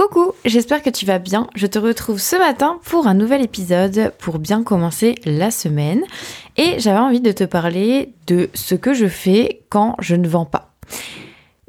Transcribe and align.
Coucou, 0.00 0.32
j'espère 0.46 0.82
que 0.82 0.88
tu 0.88 1.04
vas 1.04 1.18
bien. 1.18 1.46
Je 1.54 1.66
te 1.66 1.78
retrouve 1.78 2.18
ce 2.18 2.34
matin 2.34 2.78
pour 2.86 3.06
un 3.06 3.12
nouvel 3.12 3.42
épisode 3.42 4.14
pour 4.18 4.38
bien 4.38 4.62
commencer 4.62 5.16
la 5.26 5.50
semaine. 5.50 6.00
Et 6.56 6.78
j'avais 6.78 6.98
envie 6.98 7.20
de 7.20 7.32
te 7.32 7.44
parler 7.44 8.14
de 8.26 8.48
ce 8.54 8.74
que 8.74 8.94
je 8.94 9.08
fais 9.08 9.60
quand 9.68 9.96
je 9.98 10.16
ne 10.16 10.26
vends 10.26 10.46
pas. 10.46 10.72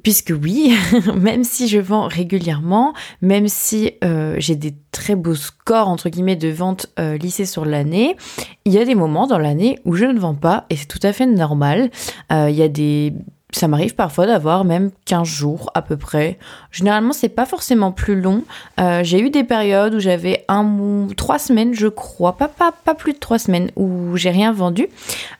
Puisque 0.02 0.32
oui, 0.42 0.74
même 1.18 1.44
si 1.44 1.68
je 1.68 1.80
vends 1.80 2.08
régulièrement, 2.08 2.94
même 3.22 3.50
si 3.50 3.96
euh, 4.02 4.36
j'ai 4.38 4.56
des 4.56 4.76
très 4.94 5.16
beaux 5.16 5.36
scores 5.36 5.90
entre 5.90 6.08
guillemets 6.08 6.38
de 6.38 6.48
vente 6.48 6.88
euh, 7.00 7.18
sur 7.44 7.66
l'année, 7.66 8.16
il 8.64 8.72
y 8.72 8.78
a 8.78 8.86
des 8.86 8.96
moments 8.96 9.28
dans 9.28 9.40
l'année 9.40 9.78
où 9.84 9.94
je 9.96 10.06
ne 10.06 10.18
vends 10.18 10.36
pas 10.36 10.68
et 10.70 10.78
c'est 10.78 10.88
tout 10.88 11.00
à 11.04 11.12
fait 11.12 11.26
normal. 11.26 11.92
Euh, 12.32 12.50
il 12.50 12.56
y 12.56 12.64
a 12.64 12.70
des 12.70 13.14
ça 13.52 13.68
m'arrive 13.68 13.96
parfois 13.96 14.28
d'avoir 14.28 14.66
même 14.66 14.92
15 15.06 15.28
jours 15.28 15.72
à 15.74 15.82
peu 15.82 15.98
près. 15.98 16.38
Généralement, 16.72 17.14
c'est 17.14 17.30
pas 17.30 17.46
forcément 17.46 17.92
plus 17.92 18.20
long. 18.20 18.44
Euh, 18.80 19.02
j'ai 19.04 19.20
eu 19.20 19.30
des 19.30 19.44
périodes 19.44 19.96
où 19.96 20.00
j'avais 20.00 20.46
un 20.48 21.08
trois 21.18 21.40
semaines, 21.40 21.74
je 21.74 21.88
crois, 21.88 22.38
pas, 22.38 22.48
pas, 22.48 22.72
pas 22.72 22.96
plus 22.96 23.14
de 23.14 23.20
trois 23.20 23.40
semaines, 23.40 23.72
où 23.76 24.16
j'ai 24.16 24.30
rien 24.30 24.52
vendu. 24.52 24.88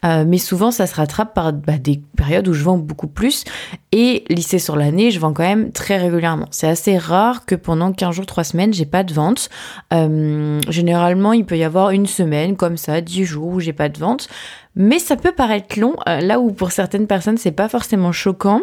Euh, 0.06 0.26
mais 0.28 0.38
souvent, 0.38 0.72
ça 0.72 0.88
se 0.88 0.96
rattrape 0.96 1.34
par 1.34 1.54
bah, 1.54 1.78
des 1.78 2.02
périodes 2.18 2.48
où 2.48 2.54
je 2.54 2.64
vends 2.64 2.78
beaucoup 2.78 3.08
plus. 3.08 3.44
Et 3.92 4.24
lycée 4.30 4.60
sur 4.60 4.76
l'année, 4.76 5.12
je 5.12 5.20
vends 5.20 5.34
quand 5.34 5.44
même 5.44 5.72
très 5.72 5.98
régulièrement. 5.98 6.48
C'est 6.52 6.68
assez 6.68 6.98
rare 6.98 7.46
que 7.46 7.56
pendant 7.56 7.92
15 7.92 8.16
jours, 8.16 8.26
3 8.26 8.44
semaines, 8.44 8.74
j'ai 8.74 8.86
pas 8.86 9.04
de 9.04 9.14
vente. 9.14 9.50
Euh, 9.94 10.60
généralement, 10.70 11.34
il 11.34 11.46
peut 11.46 11.58
y 11.58 11.64
avoir 11.64 11.92
une 11.92 12.08
semaine 12.08 12.56
comme 12.56 12.78
ça, 12.78 13.02
10 13.02 13.26
jours 13.26 13.48
où 13.48 13.60
j'ai 13.60 13.74
pas 13.74 13.90
de 13.90 13.98
vente. 13.98 14.30
Mais 14.76 15.00
ça 15.00 15.16
peut 15.16 15.34
paraître 15.34 15.80
long, 15.80 15.96
euh, 16.08 16.22
là 16.22 16.40
où 16.40 16.52
pour 16.52 16.72
certaines 16.72 17.08
personnes 17.08 17.38
c'est 17.38 17.52
pas 17.52 17.70
forcément 17.70 18.12
choquant. 18.12 18.62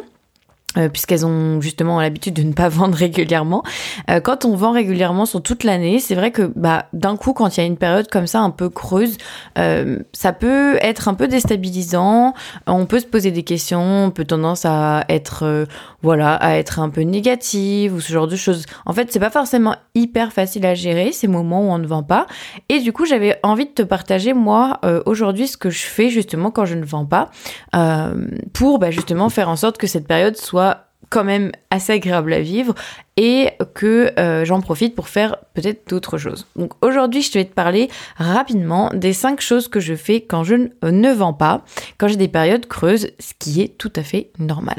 Euh, 0.77 0.91
puisqu'elles 0.91 1.25
ont 1.25 1.63
justement 1.63 1.99
l'habitude 1.99 2.35
de 2.35 2.43
ne 2.43 2.53
pas 2.53 2.69
vendre 2.69 2.95
régulièrement. 2.95 3.63
Euh, 4.11 4.21
quand 4.21 4.45
on 4.45 4.55
vend 4.55 4.73
régulièrement 4.73 5.25
sur 5.25 5.43
toute 5.43 5.65
l'année, 5.65 5.99
c'est 5.99 6.15
vrai 6.15 6.31
que 6.31 6.43
bah, 6.43 6.85
d'un 6.93 7.17
coup, 7.17 7.33
quand 7.33 7.57
il 7.57 7.61
y 7.61 7.63
a 7.63 7.67
une 7.67 7.79
période 7.79 8.09
comme 8.09 8.27
ça 8.27 8.41
un 8.41 8.51
peu 8.51 8.69
creuse, 8.69 9.17
ça 9.57 10.33
peut 10.35 10.77
être 10.83 11.09
un 11.09 11.15
peu 11.15 11.27
déstabilisant. 11.27 12.35
On 12.67 12.85
peut 12.85 13.01
se 13.01 13.07
poser 13.07 13.31
des 13.31 13.45
questions, 13.45 14.05
on 14.05 14.11
peut 14.11 14.27
tendance 14.27 14.67
à 14.67 15.07
être 15.09 15.67
voilà, 16.03 16.35
à 16.35 16.55
être 16.57 16.79
un 16.79 16.91
peu 16.91 17.03
négative 17.03 17.95
ou 17.95 18.01
ce 18.01 18.13
genre 18.13 18.27
de 18.27 18.37
choses. 18.37 18.67
En 18.87 18.93
fait, 18.93 19.13
c'est 19.13 19.21
pas 19.21 19.31
forcément 19.31 19.77
hyper 19.95 20.33
facile 20.33 20.65
à 20.67 20.75
gérer 20.75 21.13
ces 21.13 21.29
moments 21.29 21.69
où 21.69 21.71
on 21.71 21.79
ne 21.79 21.87
vend 21.87 22.03
pas. 22.03 22.27
Et 22.69 22.81
du 22.81 22.93
coup, 22.93 23.05
j'avais 23.05 23.39
envie 23.43 23.67
de 23.67 23.73
te 23.73 23.83
partager 23.83 24.33
moi 24.33 24.81
aujourd'hui 25.07 25.49
ce 25.49 25.57
que 25.57 25.71
je 25.71 25.85
fais 25.85 26.09
justement 26.09 26.51
quand 26.51 26.65
je 26.65 26.75
ne 26.75 26.85
vends 26.85 27.07
pas 27.07 27.31
pour 28.53 28.79
bah, 28.79 28.91
justement 28.91 29.29
faire 29.29 29.49
en 29.49 29.57
sorte 29.57 29.79
que 29.79 29.87
cette 29.87 30.07
période 30.07 30.37
soit 30.37 30.89
quand 31.11 31.25
même 31.25 31.53
assez 31.71 31.93
agréable 31.93 32.33
à 32.33 32.41
vivre 32.41 32.75
et 33.17 33.51
que 33.75 34.13
euh, 34.19 34.45
j'en 34.45 34.61
profite 34.61 34.95
pour 34.95 35.09
faire 35.09 35.37
peut-être 35.55 35.89
d'autres 35.89 36.19
choses. 36.19 36.47
Donc 36.57 36.73
aujourd'hui, 36.83 37.23
je 37.23 37.33
vais 37.33 37.45
te 37.45 37.55
parler 37.55 37.89
rapidement 38.17 38.91
des 38.95 39.13
cinq 39.13 39.41
choses 39.41 39.69
que 39.69 39.81
je 39.81 39.95
fais 39.95 40.21
quand 40.21 40.45
je 40.45 40.69
ne 40.83 41.13
vends 41.13 41.33
pas, 41.33 41.65
quand 41.97 42.09
j'ai 42.09 42.17
des 42.17 42.29
périodes 42.29 42.67
creuses, 42.67 43.09
ce 43.19 43.33
qui 43.39 43.63
est 43.63 43.79
tout 43.79 43.93
à 43.97 44.03
fait 44.03 44.31
normal. 44.39 44.79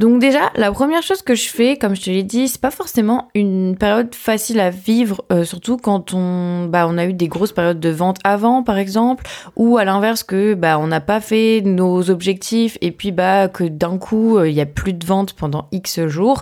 Donc 0.00 0.18
déjà, 0.18 0.50
la 0.54 0.72
première 0.72 1.02
chose 1.02 1.20
que 1.20 1.34
je 1.34 1.46
fais, 1.50 1.76
comme 1.76 1.94
je 1.94 2.00
te 2.00 2.08
l'ai 2.08 2.22
dit, 2.22 2.48
c'est 2.48 2.58
pas 2.58 2.70
forcément 2.70 3.28
une 3.34 3.76
période 3.76 4.14
facile 4.14 4.58
à 4.58 4.70
vivre, 4.70 5.22
euh, 5.30 5.44
surtout 5.44 5.76
quand 5.76 6.14
on, 6.14 6.64
bah, 6.64 6.86
on 6.88 6.96
a 6.96 7.04
eu 7.04 7.12
des 7.12 7.28
grosses 7.28 7.52
périodes 7.52 7.80
de 7.80 7.90
vente 7.90 8.16
avant, 8.24 8.62
par 8.62 8.78
exemple, 8.78 9.26
ou 9.56 9.76
à 9.76 9.84
l'inverse 9.84 10.22
que 10.22 10.54
bah, 10.54 10.78
on 10.78 10.86
n'a 10.86 11.02
pas 11.02 11.20
fait 11.20 11.60
nos 11.66 12.08
objectifs 12.08 12.78
et 12.80 12.92
puis 12.92 13.12
bah 13.12 13.48
que 13.48 13.64
d'un 13.64 13.98
coup 13.98 14.38
euh, 14.38 14.48
il 14.48 14.54
y 14.54 14.62
a 14.62 14.66
plus 14.66 14.94
de 14.94 15.04
vente 15.04 15.34
pendant 15.34 15.68
X 15.70 16.06
jours. 16.06 16.40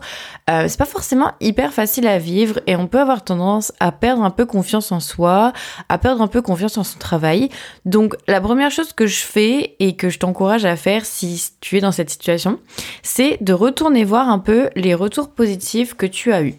Euh, 0.48 0.67
c'est 0.69 0.79
pas 0.79 0.84
forcément 0.84 1.33
hyper 1.41 1.73
facile 1.73 2.06
à 2.06 2.19
vivre 2.19 2.61
et 2.69 2.77
on 2.77 2.86
peut 2.86 3.01
avoir 3.01 3.25
tendance 3.25 3.73
à 3.81 3.91
perdre 3.91 4.23
un 4.23 4.31
peu 4.31 4.47
confiance 4.47 4.92
en 4.92 5.01
soi, 5.01 5.53
à 5.89 5.98
perdre 5.98 6.23
un 6.23 6.29
peu 6.29 6.42
confiance 6.42 6.79
en 6.79 6.84
son 6.84 7.01
travail. 7.01 7.48
Donc 7.84 8.14
la 8.29 8.41
première 8.41 8.70
chose 8.70 8.92
que 8.92 9.08
je 9.08 9.19
fais 9.19 9.75
et 9.80 9.96
que 9.96 10.11
je 10.11 10.20
t'encourage 10.20 10.64
à 10.64 10.77
faire 10.77 11.05
si 11.05 11.51
tu 11.61 11.77
es 11.77 11.80
dans 11.80 11.90
cette 11.90 12.11
situation, 12.11 12.61
c'est 13.02 13.36
de 13.48 13.48
retourner 13.53 14.05
voir 14.05 14.29
un 14.29 14.39
peu 14.39 14.70
les 14.77 14.95
retours 14.95 15.31
positifs 15.31 15.95
que 15.95 16.07
tu 16.07 16.33
as 16.33 16.42
eus. 16.42 16.55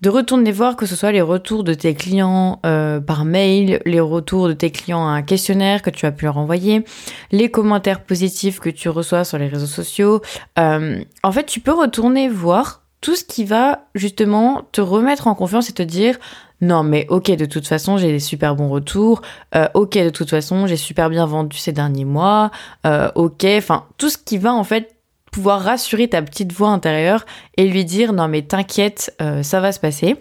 De 0.00 0.08
retourner 0.08 0.50
voir 0.50 0.76
que 0.76 0.86
ce 0.86 0.96
soit 0.96 1.12
les 1.12 1.20
retours 1.20 1.62
de 1.62 1.74
tes 1.74 1.92
clients 1.92 2.58
euh, 2.64 3.00
par 3.00 3.26
mail, 3.26 3.82
les 3.84 4.00
retours 4.00 4.48
de 4.48 4.54
tes 4.54 4.70
clients 4.70 5.06
à 5.06 5.10
un 5.10 5.22
questionnaire 5.22 5.82
que 5.82 5.90
tu 5.90 6.06
as 6.06 6.12
pu 6.12 6.24
leur 6.24 6.38
envoyer, 6.38 6.84
les 7.32 7.50
commentaires 7.50 8.02
positifs 8.02 8.60
que 8.60 8.70
tu 8.70 8.88
reçois 8.88 9.24
sur 9.24 9.36
les 9.36 9.46
réseaux 9.46 9.66
sociaux. 9.66 10.22
Euh, 10.58 11.00
en 11.22 11.32
fait, 11.32 11.44
tu 11.44 11.60
peux 11.60 11.72
retourner 11.72 12.30
voir 12.30 12.80
tout 13.02 13.14
ce 13.14 13.24
qui 13.24 13.44
va 13.44 13.88
justement 13.94 14.62
te 14.72 14.80
remettre 14.80 15.26
en 15.26 15.34
confiance 15.34 15.68
et 15.68 15.74
te 15.74 15.82
dire 15.82 16.18
non 16.62 16.82
mais 16.82 17.06
ok 17.08 17.30
de 17.30 17.46
toute 17.46 17.66
façon 17.66 17.96
j'ai 17.96 18.12
des 18.12 18.20
super 18.20 18.54
bons 18.54 18.68
retours, 18.68 19.22
euh, 19.54 19.68
ok 19.72 19.96
de 19.96 20.10
toute 20.10 20.28
façon 20.28 20.66
j'ai 20.66 20.76
super 20.76 21.08
bien 21.08 21.24
vendu 21.24 21.56
ces 21.56 21.72
derniers 21.72 22.04
mois, 22.04 22.50
ok, 22.84 23.46
enfin 23.56 23.84
tout 23.96 24.10
ce 24.10 24.18
qui 24.18 24.36
va 24.36 24.52
en 24.52 24.64
fait 24.64 24.99
pouvoir 25.30 25.60
rassurer 25.62 26.08
ta 26.08 26.22
petite 26.22 26.52
voix 26.52 26.70
intérieure 26.70 27.24
et 27.56 27.66
lui 27.66 27.84
dire 27.84 28.12
non 28.12 28.28
mais 28.28 28.42
t'inquiète, 28.42 29.14
euh, 29.20 29.42
ça 29.42 29.60
va 29.60 29.72
se 29.72 29.80
passer. 29.80 30.16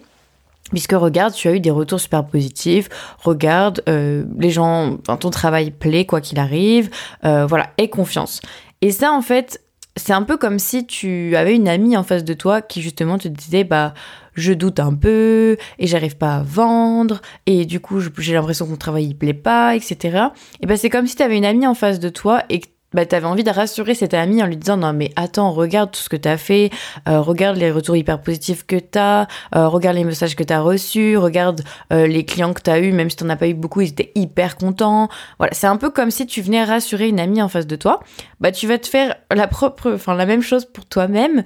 Puisque 0.72 0.92
regarde, 0.92 1.34
tu 1.34 1.48
as 1.48 1.54
eu 1.54 1.60
des 1.60 1.72
retours 1.72 2.00
super 2.00 2.26
positifs. 2.26 2.90
Regarde, 3.24 3.82
euh, 3.90 4.26
les 4.38 4.52
gens, 4.52 4.98
ton 5.20 5.32
travail 5.32 5.72
plaît 5.72 6.06
quoi 6.06 6.22
qu'il 6.22 6.38
arrive. 6.38 6.92
Euh, 7.26 7.48
voilà, 7.48 7.72
aie 7.80 7.90
confiance. 7.90 8.40
Et 8.82 8.92
ça, 8.92 9.12
en 9.12 9.24
fait, 9.24 9.62
c'est 9.96 10.14
un 10.14 10.24
peu 10.24 10.38
comme 10.38 10.60
si 10.60 10.86
tu 10.86 11.36
avais 11.36 11.56
une 11.56 11.68
amie 11.68 11.98
en 11.98 12.04
face 12.04 12.24
de 12.24 12.34
toi 12.34 12.62
qui 12.62 12.82
justement 12.82 13.18
te 13.18 13.28
disait 13.28 13.64
bah 13.64 13.94
je 14.34 14.54
doute 14.54 14.80
un 14.80 14.94
peu 14.94 15.58
et 15.78 15.88
j'arrive 15.88 16.16
pas 16.16 16.36
à 16.36 16.44
vendre 16.44 17.20
et 17.46 17.66
du 17.66 17.82
coup 17.82 18.00
j'ai 18.18 18.34
l'impression 18.34 18.66
que 18.66 18.72
mon 18.72 18.78
travail 18.78 19.06
il 19.06 19.16
plaît 19.16 19.34
pas, 19.34 19.76
etc. 19.76 20.28
Et 20.62 20.68
ben 20.68 20.78
c'est 20.78 20.90
comme 20.90 21.06
si 21.06 21.16
tu 21.16 21.24
avais 21.24 21.38
une 21.38 21.46
amie 21.46 21.68
en 21.68 21.74
face 21.74 22.00
de 22.00 22.10
toi 22.10 22.44
et 22.50 22.62
que 22.62 22.68
bah, 22.94 23.06
tu 23.06 23.16
avais 23.16 23.26
envie 23.26 23.44
de 23.44 23.52
rassurer 23.52 23.94
cette 23.94 24.14
amie 24.14 24.42
en 24.42 24.48
lui 24.48 24.58
disant 24.58 24.78
non 24.78 24.94
mais 24.94 25.12
attends 25.16 25.52
regarde 25.52 25.92
tout 25.92 26.00
ce 26.00 26.10
que 26.10 26.16
tu 26.16 26.28
as 26.28 26.38
fait 26.38 26.72
euh, 27.08 27.22
regarde 27.22 27.58
les 27.58 27.72
retours 27.72 27.96
hyper 27.96 28.22
positifs 28.22 28.66
que 28.66 28.78
tu 28.78 28.98
as 28.98 29.28
euh, 29.56 29.68
regarde 29.68 29.96
les 29.96 30.04
messages 30.04 30.36
que 30.36 30.44
tu 30.44 30.54
as 30.54 30.62
reçus 30.62 31.16
regarde 31.16 31.62
euh, 31.94 32.08
les 32.08 32.26
clients 32.26 32.54
que 32.54 32.62
tu 32.62 32.70
as 32.70 32.80
eu 32.80 32.92
même 32.92 33.10
si 33.10 33.18
tu 33.18 33.30
as 33.30 33.36
pas 33.36 33.48
eu 33.48 33.54
beaucoup 33.54 33.82
ils 33.82 33.90
étaient 33.90 34.12
hyper 34.16 34.58
contents. 34.58 35.10
Voilà 35.38 35.54
c'est 35.54 35.68
un 35.68 35.78
peu 35.78 35.90
comme 35.90 36.10
si 36.10 36.26
tu 36.26 36.42
venais 36.42 36.64
rassurer 36.64 37.08
une 37.08 37.20
amie 37.20 37.42
en 37.42 37.50
face 37.50 37.68
de 37.68 37.76
toi. 37.76 38.00
Bah 38.40 38.52
tu 38.52 38.68
vas 38.68 38.78
te 38.78 38.88
faire 38.88 39.16
la 39.32 39.48
propre 39.48 39.92
enfin 39.94 40.16
la 40.16 40.26
même 40.26 40.42
chose 40.42 40.66
pour 40.66 40.86
toi-même 40.86 41.44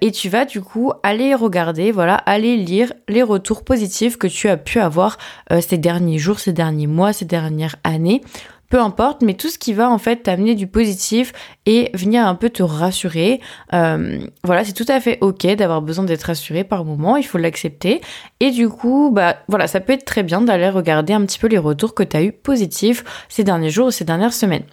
et 0.00 0.12
tu 0.12 0.28
vas 0.28 0.44
du 0.44 0.60
coup 0.60 0.92
aller 1.02 1.34
regarder 1.34 1.92
voilà 1.92 2.14
aller 2.14 2.56
lire 2.56 2.92
les 3.08 3.22
retours 3.22 3.64
positifs 3.64 4.16
que 4.16 4.26
tu 4.26 4.48
as 4.48 4.56
pu 4.56 4.80
avoir 4.80 5.18
ces 5.60 5.78
derniers 5.78 6.18
jours 6.18 6.38
ces 6.38 6.52
derniers 6.52 6.86
mois 6.86 7.12
ces 7.12 7.24
dernières 7.24 7.76
années 7.84 8.22
peu 8.68 8.80
importe, 8.80 9.22
mais 9.22 9.34
tout 9.34 9.48
ce 9.48 9.58
qui 9.58 9.72
va 9.72 9.90
en 9.90 9.98
fait 9.98 10.24
t'amener 10.24 10.54
du 10.54 10.66
positif 10.66 11.32
et 11.66 11.90
venir 11.94 12.26
un 12.26 12.34
peu 12.34 12.50
te 12.50 12.62
rassurer. 12.62 13.40
Euh, 13.72 14.18
voilà, 14.44 14.64
c'est 14.64 14.72
tout 14.72 14.86
à 14.88 15.00
fait 15.00 15.18
ok 15.20 15.46
d'avoir 15.56 15.82
besoin 15.82 16.04
d'être 16.04 16.24
rassuré 16.24 16.64
par 16.64 16.84
moment, 16.84 17.16
il 17.16 17.24
faut 17.24 17.38
l'accepter. 17.38 18.00
Et 18.40 18.50
du 18.50 18.68
coup, 18.68 19.10
bah 19.12 19.36
voilà, 19.48 19.66
ça 19.66 19.80
peut 19.80 19.92
être 19.92 20.04
très 20.04 20.22
bien 20.22 20.40
d'aller 20.40 20.68
regarder 20.68 21.12
un 21.12 21.24
petit 21.24 21.38
peu 21.38 21.46
les 21.46 21.58
retours 21.58 21.94
que 21.94 22.02
tu 22.02 22.16
as 22.16 22.22
eu 22.22 22.32
positifs 22.32 23.04
ces 23.28 23.44
derniers 23.44 23.70
jours 23.70 23.88
ou 23.88 23.90
ces 23.90 24.04
dernières 24.04 24.34
semaines. 24.34 24.64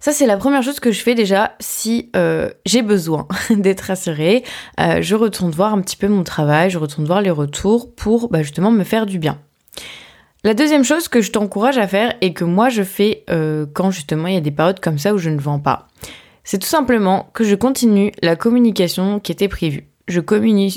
Ça, 0.00 0.12
c'est 0.12 0.26
la 0.26 0.36
première 0.36 0.62
chose 0.62 0.78
que 0.78 0.92
je 0.92 1.02
fais 1.02 1.14
déjà 1.14 1.56
si 1.58 2.10
euh, 2.14 2.50
j'ai 2.64 2.82
besoin 2.82 3.26
d'être 3.50 3.80
rassurée. 3.80 4.44
Euh, 4.78 5.02
je 5.02 5.14
retourne 5.14 5.50
voir 5.50 5.72
un 5.72 5.80
petit 5.80 5.96
peu 5.96 6.08
mon 6.08 6.22
travail, 6.22 6.70
je 6.70 6.78
retourne 6.78 7.06
voir 7.06 7.22
les 7.22 7.30
retours 7.30 7.94
pour 7.94 8.28
bah, 8.28 8.42
justement 8.42 8.70
me 8.70 8.84
faire 8.84 9.06
du 9.06 9.18
bien. 9.18 9.38
La 10.46 10.54
deuxième 10.54 10.84
chose 10.84 11.08
que 11.08 11.22
je 11.22 11.32
t'encourage 11.32 11.76
à 11.76 11.88
faire 11.88 12.14
et 12.20 12.32
que 12.32 12.44
moi 12.44 12.68
je 12.68 12.84
fais 12.84 13.24
euh, 13.30 13.66
quand 13.74 13.90
justement 13.90 14.28
il 14.28 14.34
y 14.34 14.36
a 14.36 14.40
des 14.40 14.52
périodes 14.52 14.78
comme 14.78 14.96
ça 14.96 15.12
où 15.12 15.18
je 15.18 15.28
ne 15.28 15.40
vends 15.40 15.58
pas, 15.58 15.88
c'est 16.44 16.58
tout 16.60 16.68
simplement 16.68 17.30
que 17.34 17.42
je 17.42 17.56
continue 17.56 18.12
la 18.22 18.36
communication 18.36 19.18
qui 19.18 19.32
était 19.32 19.48
prévue. 19.48 19.88
Je, 20.06 20.20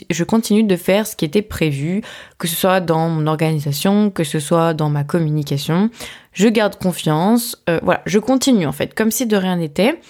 je 0.09 0.23
continue 0.23 0.63
de 0.63 0.75
faire 0.75 1.05
ce 1.05 1.15
qui 1.15 1.23
était 1.23 1.43
prévu, 1.43 2.01
que 2.39 2.47
ce 2.47 2.55
soit 2.55 2.79
dans 2.79 3.09
mon 3.09 3.27
organisation, 3.27 4.09
que 4.09 4.23
ce 4.23 4.39
soit 4.39 4.73
dans 4.73 4.89
ma 4.89 5.03
communication. 5.03 5.91
Je 6.33 6.47
garde 6.47 6.75
confiance. 6.79 7.55
Euh, 7.69 7.79
voilà, 7.83 8.01
je 8.07 8.17
continue 8.17 8.65
en 8.65 8.71
fait, 8.71 8.95
comme 8.95 9.11
si 9.11 9.27
de 9.27 9.37
rien 9.37 9.57
n'était, 9.57 10.01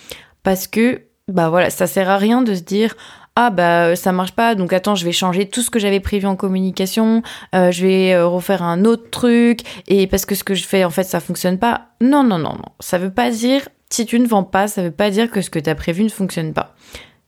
parce 0.41 0.67
que 0.67 1.01
bah 1.27 1.49
voilà, 1.49 1.69
ça 1.69 1.85
sert 1.85 2.09
à 2.09 2.15
rien 2.15 2.43
de 2.43 2.55
se 2.55 2.61
dire 2.61 2.95
ah 3.41 3.51
bah 3.51 3.85
euh, 3.85 3.95
ça 3.95 4.11
marche 4.11 4.33
pas. 4.33 4.53
Donc 4.53 4.73
attends 4.73 4.95
je 4.95 5.05
vais 5.05 5.13
changer 5.13 5.47
tout 5.47 5.61
ce 5.61 5.69
que 5.69 5.79
j'avais 5.79 6.01
prévu 6.01 6.27
en 6.27 6.35
communication. 6.35 7.23
Euh, 7.55 7.71
je 7.71 7.87
vais 7.87 8.13
euh, 8.13 8.27
refaire 8.27 8.63
un 8.63 8.83
autre 8.83 9.09
truc. 9.09 9.61
Et 9.87 10.07
parce 10.07 10.25
que 10.25 10.35
ce 10.35 10.43
que 10.43 10.55
je 10.55 10.65
fais 10.65 10.83
en 10.83 10.89
fait 10.89 11.03
ça 11.03 11.21
fonctionne 11.21 11.57
pas. 11.57 11.87
Non 12.01 12.21
non 12.21 12.37
non 12.37 12.55
non. 12.55 12.65
Ça 12.81 12.97
veut 12.97 13.11
pas 13.11 13.31
dire 13.31 13.69
si 13.89 14.05
tu 14.05 14.19
ne 14.19 14.27
vends 14.27 14.43
pas 14.43 14.67
ça 14.67 14.83
veut 14.83 14.91
pas 14.91 15.09
dire 15.09 15.31
que 15.31 15.39
ce 15.39 15.49
que 15.49 15.57
tu 15.57 15.69
as 15.69 15.75
prévu 15.75 16.03
ne 16.03 16.09
fonctionne 16.09 16.51
pas. 16.51 16.75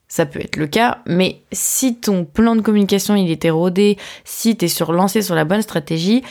Ça 0.09 0.25
peut 0.25 0.41
être 0.41 0.57
le 0.57 0.67
cas, 0.67 0.97
mais 1.05 1.43
si 1.53 1.95
ton 1.95 2.25
plan 2.25 2.57
de 2.57 2.61
communication 2.61 3.15
il 3.15 3.31
est 3.31 3.45
érodé, 3.45 3.97
si 4.25 4.57
tu 4.57 4.65
es 4.65 4.67
sur 4.67 4.91
lancé 4.91 5.21
sur 5.21 5.35
la 5.35 5.45
bonne 5.45 5.61
stratégie, 5.61 6.23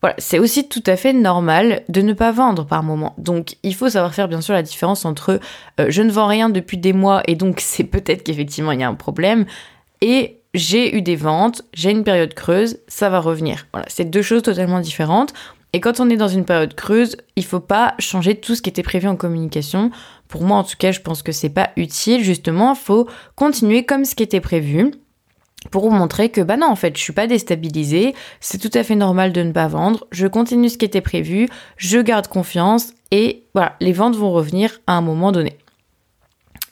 voilà, 0.00 0.14
c'est 0.18 0.38
aussi 0.38 0.68
tout 0.68 0.82
à 0.86 0.96
fait 0.96 1.12
normal 1.12 1.82
de 1.88 2.00
ne 2.02 2.12
pas 2.12 2.30
vendre 2.30 2.64
par 2.64 2.82
moment. 2.82 3.14
Donc, 3.18 3.56
il 3.64 3.74
faut 3.74 3.88
savoir 3.88 4.14
faire 4.14 4.28
bien 4.28 4.40
sûr 4.40 4.54
la 4.54 4.62
différence 4.62 5.04
entre 5.04 5.40
euh, 5.80 5.86
je 5.88 6.02
ne 6.02 6.10
vends 6.10 6.28
rien 6.28 6.50
depuis 6.50 6.78
des 6.78 6.92
mois 6.92 7.22
et 7.26 7.34
donc 7.34 7.60
c'est 7.60 7.84
peut-être 7.84 8.22
qu'effectivement 8.22 8.72
il 8.72 8.80
y 8.80 8.84
a 8.84 8.88
un 8.88 8.94
problème 8.94 9.44
et 10.00 10.38
j'ai 10.54 10.96
eu 10.96 11.02
des 11.02 11.16
ventes, 11.16 11.62
j'ai 11.74 11.90
une 11.90 12.04
période 12.04 12.32
creuse, 12.34 12.78
ça 12.86 13.10
va 13.10 13.20
revenir. 13.20 13.66
Voilà, 13.72 13.86
c'est 13.88 14.08
deux 14.08 14.22
choses 14.22 14.42
totalement 14.42 14.80
différentes. 14.80 15.34
Et 15.72 15.80
quand 15.80 16.00
on 16.00 16.08
est 16.08 16.16
dans 16.16 16.28
une 16.28 16.46
période 16.46 16.74
creuse, 16.74 17.16
il 17.36 17.44
faut 17.44 17.60
pas 17.60 17.94
changer 17.98 18.34
tout 18.36 18.54
ce 18.54 18.62
qui 18.62 18.70
était 18.70 18.82
prévu 18.82 19.06
en 19.06 19.16
communication. 19.16 19.90
Pour 20.26 20.42
moi, 20.42 20.56
en 20.56 20.64
tout 20.64 20.76
cas, 20.78 20.92
je 20.92 21.00
pense 21.00 21.22
que 21.22 21.32
c'est 21.32 21.50
pas 21.50 21.70
utile. 21.76 22.24
Justement, 22.24 22.74
faut 22.74 23.06
continuer 23.36 23.84
comme 23.84 24.06
ce 24.06 24.14
qui 24.14 24.22
était 24.22 24.40
prévu 24.40 24.92
pour 25.70 25.88
vous 25.88 25.94
montrer 25.94 26.28
que 26.28 26.40
bah 26.40 26.56
non 26.56 26.68
en 26.68 26.76
fait 26.76 26.96
je 26.96 27.02
suis 27.02 27.12
pas 27.12 27.26
déstabilisée, 27.26 28.14
c'est 28.40 28.58
tout 28.58 28.76
à 28.76 28.84
fait 28.84 28.94
normal 28.94 29.32
de 29.32 29.42
ne 29.42 29.52
pas 29.52 29.66
vendre, 29.66 30.06
je 30.10 30.26
continue 30.26 30.68
ce 30.68 30.78
qui 30.78 30.84
était 30.84 31.00
prévu, 31.00 31.48
je 31.76 31.98
garde 31.98 32.28
confiance 32.28 32.92
et 33.10 33.44
voilà, 33.54 33.76
les 33.80 33.92
ventes 33.92 34.16
vont 34.16 34.32
revenir 34.32 34.80
à 34.86 34.92
un 34.92 35.00
moment 35.00 35.32
donné. 35.32 35.58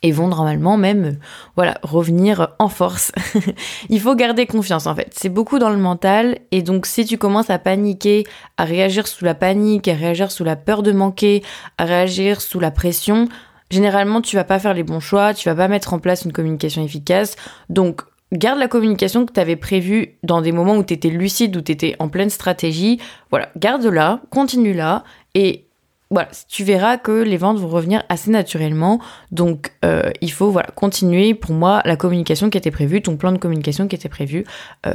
Et 0.02 0.12
vont 0.12 0.28
normalement 0.28 0.76
même 0.76 1.18
voilà, 1.56 1.78
revenir 1.82 2.54
en 2.58 2.68
force. 2.68 3.10
Il 3.88 4.00
faut 4.00 4.14
garder 4.14 4.46
confiance 4.46 4.86
en 4.86 4.94
fait. 4.94 5.10
C'est 5.12 5.30
beaucoup 5.30 5.58
dans 5.58 5.70
le 5.70 5.78
mental 5.78 6.38
et 6.52 6.62
donc 6.62 6.86
si 6.86 7.06
tu 7.06 7.18
commences 7.18 7.50
à 7.50 7.58
paniquer, 7.58 8.24
à 8.56 8.64
réagir 8.64 9.08
sous 9.08 9.24
la 9.24 9.34
panique, 9.34 9.88
à 9.88 9.94
réagir 9.94 10.30
sous 10.30 10.44
la 10.44 10.54
peur 10.54 10.82
de 10.82 10.92
manquer, 10.92 11.42
à 11.78 11.86
réagir 11.86 12.40
sous 12.40 12.60
la 12.60 12.70
pression, 12.70 13.26
généralement 13.70 14.20
tu 14.20 14.36
vas 14.36 14.44
pas 14.44 14.58
faire 14.60 14.74
les 14.74 14.84
bons 14.84 15.00
choix, 15.00 15.34
tu 15.34 15.48
vas 15.48 15.56
pas 15.56 15.66
mettre 15.66 15.94
en 15.94 15.98
place 15.98 16.24
une 16.24 16.32
communication 16.32 16.84
efficace. 16.84 17.34
Donc 17.70 18.02
garde 18.32 18.58
la 18.58 18.68
communication 18.68 19.26
que 19.26 19.32
tu 19.32 19.40
avais 19.40 19.56
prévue 19.56 20.16
dans 20.22 20.40
des 20.40 20.52
moments 20.52 20.76
où 20.76 20.84
tu 20.84 20.94
étais 20.94 21.10
lucide, 21.10 21.56
où 21.56 21.60
tu 21.60 21.72
étais 21.72 21.96
en 21.98 22.08
pleine 22.08 22.30
stratégie. 22.30 23.00
Voilà, 23.30 23.48
garde-la, 23.56 24.20
continue-la 24.30 25.04
et 25.34 25.66
voilà, 26.10 26.28
tu 26.48 26.62
verras 26.62 26.98
que 26.98 27.10
les 27.10 27.36
ventes 27.36 27.58
vont 27.58 27.68
revenir 27.68 28.04
assez 28.08 28.30
naturellement. 28.30 29.00
Donc, 29.32 29.72
euh, 29.84 30.10
il 30.20 30.30
faut 30.30 30.50
voilà 30.50 30.68
continuer. 30.74 31.34
Pour 31.34 31.52
moi, 31.52 31.82
la 31.84 31.96
communication 31.96 32.48
qui 32.48 32.58
était 32.58 32.70
prévue, 32.70 33.02
ton 33.02 33.16
plan 33.16 33.32
de 33.32 33.38
communication 33.38 33.88
qui 33.88 33.96
était 33.96 34.08
prévu, 34.08 34.44
euh, 34.86 34.92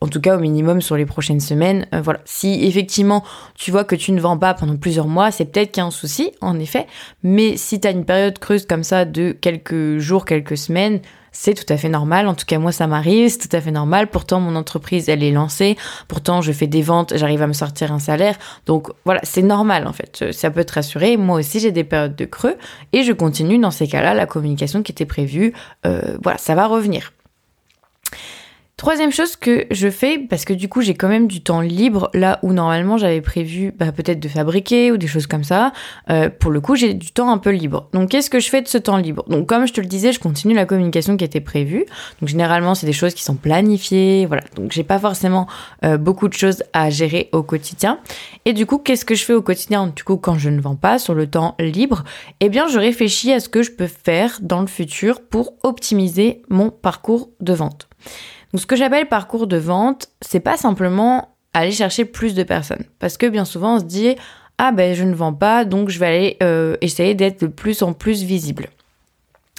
en 0.00 0.08
tout 0.08 0.20
cas 0.20 0.36
au 0.36 0.40
minimum 0.40 0.80
sur 0.80 0.96
les 0.96 1.06
prochaines 1.06 1.40
semaines. 1.40 1.86
Euh, 1.94 2.00
voilà, 2.00 2.20
si 2.24 2.64
effectivement 2.64 3.24
tu 3.54 3.70
vois 3.70 3.84
que 3.84 3.94
tu 3.94 4.12
ne 4.12 4.20
vends 4.20 4.38
pas 4.38 4.54
pendant 4.54 4.76
plusieurs 4.76 5.08
mois, 5.08 5.30
c'est 5.30 5.44
peut-être 5.44 5.72
qu'il 5.72 5.80
y 5.80 5.84
a 5.84 5.86
un 5.86 5.90
souci, 5.90 6.32
en 6.40 6.58
effet. 6.58 6.86
Mais 7.22 7.56
si 7.56 7.80
tu 7.80 7.86
as 7.88 7.90
une 7.90 8.04
période 8.04 8.38
creuse 8.38 8.66
comme 8.66 8.84
ça 8.84 9.04
de 9.04 9.32
quelques 9.32 9.98
jours, 9.98 10.24
quelques 10.24 10.56
semaines, 10.56 11.00
c'est 11.32 11.54
tout 11.54 11.70
à 11.72 11.76
fait 11.76 11.88
normal. 11.88 12.26
En 12.26 12.34
tout 12.34 12.44
cas, 12.44 12.58
moi, 12.58 12.72
ça 12.72 12.86
m'arrive, 12.86 13.28
c'est 13.28 13.48
tout 13.48 13.56
à 13.56 13.60
fait 13.60 13.70
normal. 13.70 14.08
Pourtant, 14.08 14.40
mon 14.40 14.56
entreprise, 14.56 15.08
elle 15.08 15.22
est 15.22 15.30
lancée. 15.30 15.76
Pourtant, 16.08 16.40
je 16.42 16.52
fais 16.52 16.66
des 16.66 16.82
ventes, 16.82 17.12
j'arrive 17.16 17.42
à 17.42 17.46
me 17.46 17.52
sortir 17.52 17.92
un 17.92 17.98
salaire. 17.98 18.36
Donc, 18.66 18.88
voilà, 19.04 19.20
c'est 19.22 19.42
normal, 19.42 19.86
en 19.86 19.92
fait. 19.92 20.32
Ça 20.32 20.50
peut 20.50 20.64
te 20.64 20.72
rassurer. 20.72 21.16
Moi 21.16 21.38
aussi, 21.38 21.60
j'ai 21.60 21.72
des 21.72 21.84
périodes 21.84 22.16
de 22.16 22.24
creux 22.24 22.56
et 22.92 23.04
je 23.04 23.12
continue 23.12 23.58
dans 23.58 23.70
ces 23.70 23.86
cas-là 23.86 24.14
la 24.14 24.26
communication 24.26 24.82
qui 24.82 24.92
était 24.92 25.06
prévue. 25.06 25.52
Euh, 25.86 26.16
voilà, 26.22 26.38
ça 26.38 26.54
va 26.54 26.66
revenir. 26.66 27.12
Troisième 28.80 29.12
chose 29.12 29.36
que 29.36 29.66
je 29.70 29.90
fais, 29.90 30.16
parce 30.18 30.46
que 30.46 30.54
du 30.54 30.70
coup 30.70 30.80
j'ai 30.80 30.94
quand 30.94 31.08
même 31.08 31.26
du 31.26 31.42
temps 31.42 31.60
libre 31.60 32.08
là 32.14 32.38
où 32.42 32.54
normalement 32.54 32.96
j'avais 32.96 33.20
prévu 33.20 33.74
bah, 33.76 33.92
peut-être 33.92 34.20
de 34.20 34.26
fabriquer 34.26 34.90
ou 34.90 34.96
des 34.96 35.06
choses 35.06 35.26
comme 35.26 35.44
ça, 35.44 35.74
euh, 36.08 36.30
pour 36.30 36.50
le 36.50 36.62
coup 36.62 36.76
j'ai 36.76 36.94
du 36.94 37.10
temps 37.10 37.30
un 37.30 37.36
peu 37.36 37.50
libre. 37.50 37.90
Donc 37.92 38.08
qu'est-ce 38.08 38.30
que 38.30 38.40
je 38.40 38.48
fais 38.48 38.62
de 38.62 38.68
ce 38.68 38.78
temps 38.78 38.96
libre? 38.96 39.22
Donc 39.28 39.46
comme 39.46 39.66
je 39.66 39.74
te 39.74 39.82
le 39.82 39.86
disais, 39.86 40.12
je 40.12 40.18
continue 40.18 40.54
la 40.54 40.64
communication 40.64 41.18
qui 41.18 41.24
était 41.24 41.42
prévue. 41.42 41.84
Donc 42.22 42.30
généralement 42.30 42.74
c'est 42.74 42.86
des 42.86 42.94
choses 42.94 43.12
qui 43.12 43.22
sont 43.22 43.34
planifiées, 43.34 44.24
voilà. 44.24 44.44
Donc 44.56 44.72
j'ai 44.72 44.82
pas 44.82 44.98
forcément 44.98 45.46
euh, 45.84 45.98
beaucoup 45.98 46.28
de 46.28 46.32
choses 46.32 46.62
à 46.72 46.88
gérer 46.88 47.28
au 47.32 47.42
quotidien. 47.42 47.98
Et 48.46 48.54
du 48.54 48.64
coup 48.64 48.78
qu'est-ce 48.78 49.04
que 49.04 49.14
je 49.14 49.26
fais 49.26 49.34
au 49.34 49.42
quotidien? 49.42 49.88
Du 49.94 50.04
coup 50.04 50.16
quand 50.16 50.38
je 50.38 50.48
ne 50.48 50.58
vends 50.58 50.76
pas 50.76 50.98
sur 50.98 51.12
le 51.12 51.26
temps 51.26 51.54
libre, 51.60 52.02
eh 52.40 52.48
bien 52.48 52.66
je 52.66 52.78
réfléchis 52.78 53.30
à 53.30 53.40
ce 53.40 53.50
que 53.50 53.62
je 53.62 53.72
peux 53.72 53.88
faire 53.88 54.38
dans 54.40 54.62
le 54.62 54.68
futur 54.68 55.20
pour 55.20 55.52
optimiser 55.64 56.40
mon 56.48 56.70
parcours 56.70 57.28
de 57.40 57.52
vente. 57.52 57.86
Donc 58.52 58.60
ce 58.60 58.66
que 58.66 58.76
j'appelle 58.76 59.08
parcours 59.08 59.46
de 59.46 59.56
vente, 59.56 60.08
c'est 60.20 60.40
pas 60.40 60.56
simplement 60.56 61.28
aller 61.52 61.72
chercher 61.72 62.04
plus 62.04 62.34
de 62.34 62.42
personnes. 62.42 62.84
Parce 62.98 63.16
que 63.16 63.26
bien 63.26 63.44
souvent 63.44 63.76
on 63.76 63.78
se 63.80 63.84
dit 63.84 64.16
ah 64.58 64.72
ben 64.72 64.94
je 64.94 65.04
ne 65.04 65.14
vends 65.14 65.34
pas 65.34 65.64
donc 65.64 65.88
je 65.88 65.98
vais 65.98 66.06
aller 66.06 66.36
euh, 66.42 66.76
essayer 66.80 67.14
d'être 67.14 67.42
de 67.42 67.46
plus 67.46 67.82
en 67.82 67.92
plus 67.92 68.22
visible. 68.22 68.68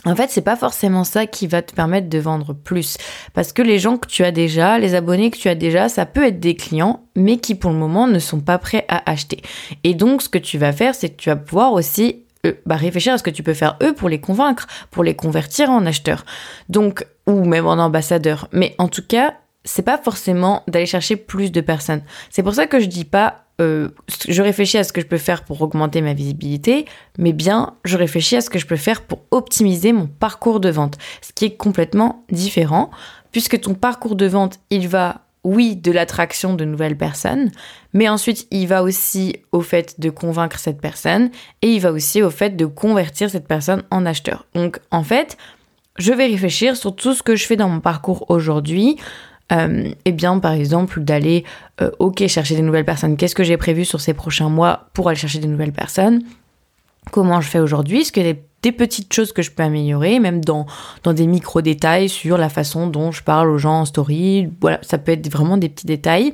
En 0.04 0.16
fait, 0.16 0.32
c'est 0.32 0.42
pas 0.42 0.56
forcément 0.56 1.04
ça 1.04 1.28
qui 1.28 1.46
va 1.46 1.62
te 1.62 1.76
permettre 1.76 2.10
de 2.10 2.18
vendre 2.18 2.54
plus. 2.54 2.98
Parce 3.34 3.54
que 3.54 3.62
les 3.62 3.78
gens 3.78 3.98
que 3.98 4.08
tu 4.08 4.24
as 4.24 4.32
déjà, 4.32 4.80
les 4.80 4.96
abonnés 4.96 5.30
que 5.30 5.38
tu 5.38 5.48
as 5.48 5.56
déjà, 5.56 5.90
ça 5.90 6.08
peut 6.08 6.26
être 6.26 6.40
des 6.40 6.56
clients, 6.56 7.04
mais 7.16 7.38
qui 7.38 7.54
pour 7.54 7.72
le 7.72 7.78
moment 7.78 8.08
ne 8.08 8.18
sont 8.18 8.40
pas 8.40 8.58
prêts 8.58 8.86
à 8.88 9.10
acheter. 9.10 9.42
Et 9.84 9.94
donc, 9.94 10.24
ce 10.24 10.30
que 10.30 10.40
tu 10.40 10.58
vas 10.58 10.72
faire, 10.74 10.96
c'est 10.96 11.10
que 11.10 11.22
tu 11.22 11.30
vas 11.30 11.36
pouvoir 11.36 11.74
aussi 11.74 12.24
euh, 12.46 12.54
bah, 12.66 12.76
réfléchir 12.76 13.14
à 13.14 13.18
ce 13.18 13.24
que 13.24 13.30
tu 13.30 13.44
peux 13.44 13.54
faire 13.54 13.78
eux 13.84 13.94
pour 13.94 14.10
les 14.10 14.20
convaincre, 14.20 14.68
pour 14.90 15.04
les 15.04 15.16
convertir 15.16 15.70
en 15.70 15.86
acheteurs. 15.86 16.26
Donc, 16.70 17.06
ou 17.28 17.46
même 17.46 17.68
en 17.68 17.74
ambassadeurs. 17.74 18.48
Mais 18.52 18.76
en 18.78 18.88
tout 18.88 19.06
cas, 19.06 19.36
c'est 19.64 19.84
pas 19.84 19.98
forcément 19.98 20.64
d'aller 20.68 20.86
chercher 20.86 21.16
plus 21.16 21.52
de 21.52 21.62
personnes. 21.62 22.02
C'est 22.30 22.44
pour 22.44 22.56
ça 22.56 22.68
que 22.68 22.80
je 22.80 22.88
dis 22.88 23.06
pas 23.06 23.46
euh, 23.62 23.90
je 24.28 24.42
réfléchis 24.42 24.80
à 24.80 24.84
ce 24.84 24.92
que 24.92 25.02
je 25.02 25.06
peux 25.06 25.18
faire 25.18 25.44
pour 25.44 25.62
augmenter 25.62 26.02
ma 26.02 26.14
visibilité, 26.14 26.86
mais 27.20 27.32
bien 27.32 27.76
je 27.86 27.96
réfléchis 27.96 28.36
à 28.36 28.42
ce 28.42 28.50
que 28.50 28.58
je 28.58 28.66
peux 28.66 28.76
faire 28.76 29.02
pour 29.02 29.20
optimiser 29.30 29.94
mon 29.94 30.08
parcours 30.08 30.60
de 30.60 30.70
vente, 30.70 30.98
ce 31.22 31.32
qui 31.32 31.46
est 31.46 31.56
complètement 31.56 32.26
différent, 32.32 32.90
puisque 33.32 33.62
ton 33.62 33.76
parcours 33.76 34.16
de 34.16 34.26
vente, 34.26 34.60
il 34.72 34.88
va 34.88 35.22
oui, 35.44 35.76
de 35.76 35.92
l'attraction 35.92 36.54
de 36.54 36.66
nouvelles 36.66 36.98
personnes, 36.98 37.52
mais 37.94 38.08
ensuite 38.08 38.48
il 38.52 38.68
va 38.68 38.84
aussi 38.84 39.38
au 39.52 39.62
fait 39.62 40.00
de 40.00 40.10
convaincre 40.10 40.60
cette 40.60 40.80
personne 40.80 41.32
et 41.62 41.74
il 41.74 41.80
va 41.80 41.92
aussi 41.92 42.22
au 42.22 42.30
fait 42.30 42.56
de 42.56 42.66
convertir 42.66 43.30
cette 43.30 43.48
personne 43.48 43.84
en 43.90 44.06
acheteur. 44.06 44.46
Donc 44.54 44.80
en 44.92 45.04
fait, 45.04 45.38
je 45.98 46.14
vais 46.14 46.28
réfléchir 46.28 46.76
sur 46.78 46.96
tout 46.96 47.14
ce 47.14 47.24
que 47.24 47.36
je 47.36 47.46
fais 47.46 47.56
dans 47.56 47.70
mon 47.70 47.80
parcours 47.80 48.30
aujourd'hui. 48.30 48.98
Eh 50.06 50.12
bien, 50.14 50.40
par 50.40 50.54
exemple, 50.54 51.02
d'aller, 51.02 51.44
euh, 51.82 51.92
ok, 52.00 52.26
chercher 52.28 52.56
des 52.56 52.62
nouvelles 52.62 52.86
personnes. 52.86 53.18
Qu'est-ce 53.18 53.36
que 53.36 53.44
j'ai 53.44 53.58
prévu 53.58 53.84
sur 53.84 54.00
ces 54.00 54.14
prochains 54.14 54.48
mois 54.48 54.88
pour 54.94 55.10
aller 55.10 55.18
chercher 55.18 55.40
des 55.40 55.48
nouvelles 55.50 55.74
personnes? 55.74 56.24
Comment 57.12 57.42
je 57.42 57.50
fais 57.50 57.60
aujourd'hui? 57.60 58.10
Y 58.16 58.20
a 58.30 58.34
des 58.62 58.72
petites 58.72 59.14
choses 59.14 59.34
que 59.34 59.42
je 59.42 59.52
peux 59.52 59.64
améliorer, 59.64 60.20
même 60.20 60.44
dans, 60.44 60.66
dans 61.04 61.14
des 61.14 61.28
micro-détails 61.28 62.10
sur 62.10 62.38
la 62.38 62.50
façon 62.50 62.88
dont 62.88 63.12
je 63.12 63.24
parle 63.24 63.50
aux 63.50 63.58
gens 63.58 63.82
en 63.82 63.86
story. 63.86 64.50
Voilà, 64.62 64.80
ça 64.82 64.98
peut 64.98 65.12
être 65.12 65.32
vraiment 65.32 65.58
des 65.58 65.70
petits 65.70 65.88
détails. 65.88 66.34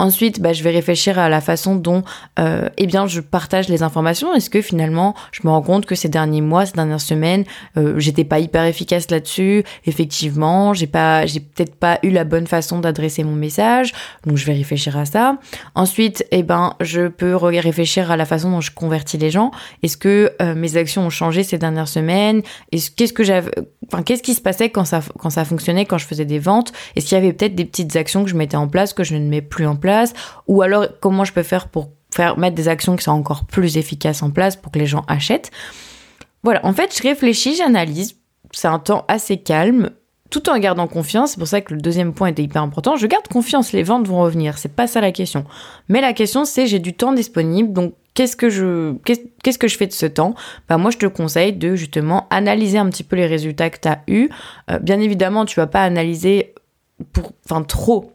Ensuite, 0.00 0.40
bah, 0.40 0.52
je 0.52 0.62
vais 0.64 0.70
réfléchir 0.70 1.18
à 1.18 1.28
la 1.28 1.40
façon 1.40 1.76
dont 1.76 2.02
euh, 2.40 2.68
eh 2.76 2.86
bien, 2.86 3.06
je 3.06 3.20
partage 3.20 3.68
les 3.68 3.84
informations. 3.84 4.34
Est-ce 4.34 4.50
que 4.50 4.60
finalement, 4.60 5.14
je 5.30 5.40
me 5.44 5.50
rends 5.50 5.62
compte 5.62 5.86
que 5.86 5.94
ces 5.94 6.08
derniers 6.08 6.40
mois, 6.40 6.66
ces 6.66 6.72
dernières 6.72 7.00
semaines, 7.00 7.44
euh, 7.76 7.98
j'étais 7.98 8.24
pas 8.24 8.40
hyper 8.40 8.64
efficace 8.64 9.10
là-dessus? 9.10 9.62
Effectivement, 9.86 10.74
j'ai 10.74 10.88
pas, 10.88 11.26
j'ai 11.26 11.38
peut-être 11.38 11.76
pas 11.76 12.00
eu 12.02 12.10
la 12.10 12.24
bonne 12.24 12.48
façon 12.48 12.80
d'adresser 12.80 13.22
mon 13.22 13.36
message. 13.36 13.92
Donc, 14.26 14.36
je 14.36 14.44
vais 14.46 14.54
réfléchir 14.54 14.96
à 14.96 15.04
ça. 15.04 15.38
Ensuite, 15.76 16.26
eh 16.32 16.42
ben, 16.42 16.74
je 16.80 17.06
peux 17.06 17.36
réfléchir 17.36 18.10
à 18.10 18.16
la 18.16 18.24
façon 18.24 18.50
dont 18.50 18.60
je 18.60 18.72
convertis 18.72 19.16
les 19.16 19.30
gens. 19.30 19.52
Est-ce 19.84 19.96
que 19.96 20.32
euh, 20.42 20.56
mes 20.56 20.76
actions 20.76 21.06
ont 21.06 21.10
changé 21.10 21.44
ces 21.44 21.58
dernières 21.58 21.88
semaines? 21.88 22.42
Qu'est-ce 22.96 23.12
que 23.12 23.22
j'avais, 23.22 23.52
enfin, 23.86 24.02
qu'est-ce 24.02 24.24
qui 24.24 24.34
se 24.34 24.40
passait 24.40 24.70
quand 24.70 24.84
ça, 24.84 25.02
quand 25.20 25.30
ça 25.30 25.44
fonctionnait, 25.44 25.84
quand 25.84 25.98
je 25.98 26.06
faisais 26.06 26.24
des 26.24 26.40
ventes? 26.40 26.72
Est-ce 26.96 27.06
qu'il 27.06 27.16
y 27.16 27.20
avait 27.20 27.32
peut-être 27.32 27.54
des 27.54 27.64
petites 27.64 27.94
actions 27.94 28.24
que 28.24 28.30
je 28.30 28.36
mettais 28.36 28.56
en 28.56 28.66
place 28.66 28.92
que 28.92 29.04
je 29.04 29.14
ne 29.14 29.28
mets 29.28 29.40
plus 29.40 29.66
en 29.66 29.76
place? 29.76 29.83
Ou 30.48 30.62
alors 30.62 30.86
comment 31.00 31.24
je 31.24 31.32
peux 31.32 31.42
faire 31.42 31.68
pour 31.68 31.90
faire 32.12 32.38
mettre 32.38 32.54
des 32.54 32.68
actions 32.68 32.96
qui 32.96 33.04
sont 33.04 33.12
encore 33.12 33.44
plus 33.44 33.76
efficaces 33.76 34.22
en 34.22 34.30
place 34.30 34.56
pour 34.56 34.72
que 34.72 34.78
les 34.78 34.86
gens 34.86 35.04
achètent? 35.08 35.50
Voilà, 36.42 36.64
en 36.64 36.72
fait, 36.72 36.96
je 36.96 37.02
réfléchis, 37.02 37.56
j'analyse. 37.56 38.16
C'est 38.52 38.68
un 38.68 38.78
temps 38.78 39.04
assez 39.08 39.38
calme, 39.38 39.90
tout 40.30 40.48
en 40.48 40.58
gardant 40.58 40.86
confiance. 40.86 41.32
C'est 41.32 41.38
pour 41.38 41.48
ça 41.48 41.60
que 41.60 41.74
le 41.74 41.80
deuxième 41.80 42.12
point 42.12 42.28
était 42.28 42.42
hyper 42.42 42.62
important. 42.62 42.96
Je 42.96 43.06
garde 43.06 43.26
confiance, 43.28 43.72
les 43.72 43.82
ventes 43.82 44.06
vont 44.06 44.20
revenir. 44.20 44.58
C'est 44.58 44.74
pas 44.74 44.86
ça 44.86 45.00
la 45.00 45.12
question. 45.12 45.44
Mais 45.88 46.00
la 46.00 46.12
question, 46.12 46.44
c'est 46.44 46.66
j'ai 46.66 46.78
du 46.78 46.94
temps 46.94 47.12
disponible, 47.12 47.72
donc 47.72 47.94
qu'est-ce 48.14 48.36
que 48.36 48.48
je 48.48 48.94
qu'est-ce 49.42 49.58
que 49.58 49.68
je 49.68 49.76
fais 49.76 49.86
de 49.86 49.92
ce 49.92 50.06
temps? 50.06 50.34
Bah 50.68 50.76
moi, 50.76 50.90
je 50.90 50.98
te 50.98 51.06
conseille 51.06 51.52
de 51.52 51.74
justement 51.76 52.26
analyser 52.30 52.78
un 52.78 52.88
petit 52.90 53.04
peu 53.04 53.16
les 53.16 53.26
résultats 53.26 53.70
que 53.70 53.80
tu 53.80 53.88
as 53.88 54.02
eu. 54.06 54.28
Euh, 54.70 54.78
bien 54.78 55.00
évidemment, 55.00 55.44
tu 55.44 55.58
vas 55.58 55.66
pas 55.66 55.82
analyser 55.82 56.54
pour, 57.12 57.32
enfin 57.44 57.62
trop 57.62 58.12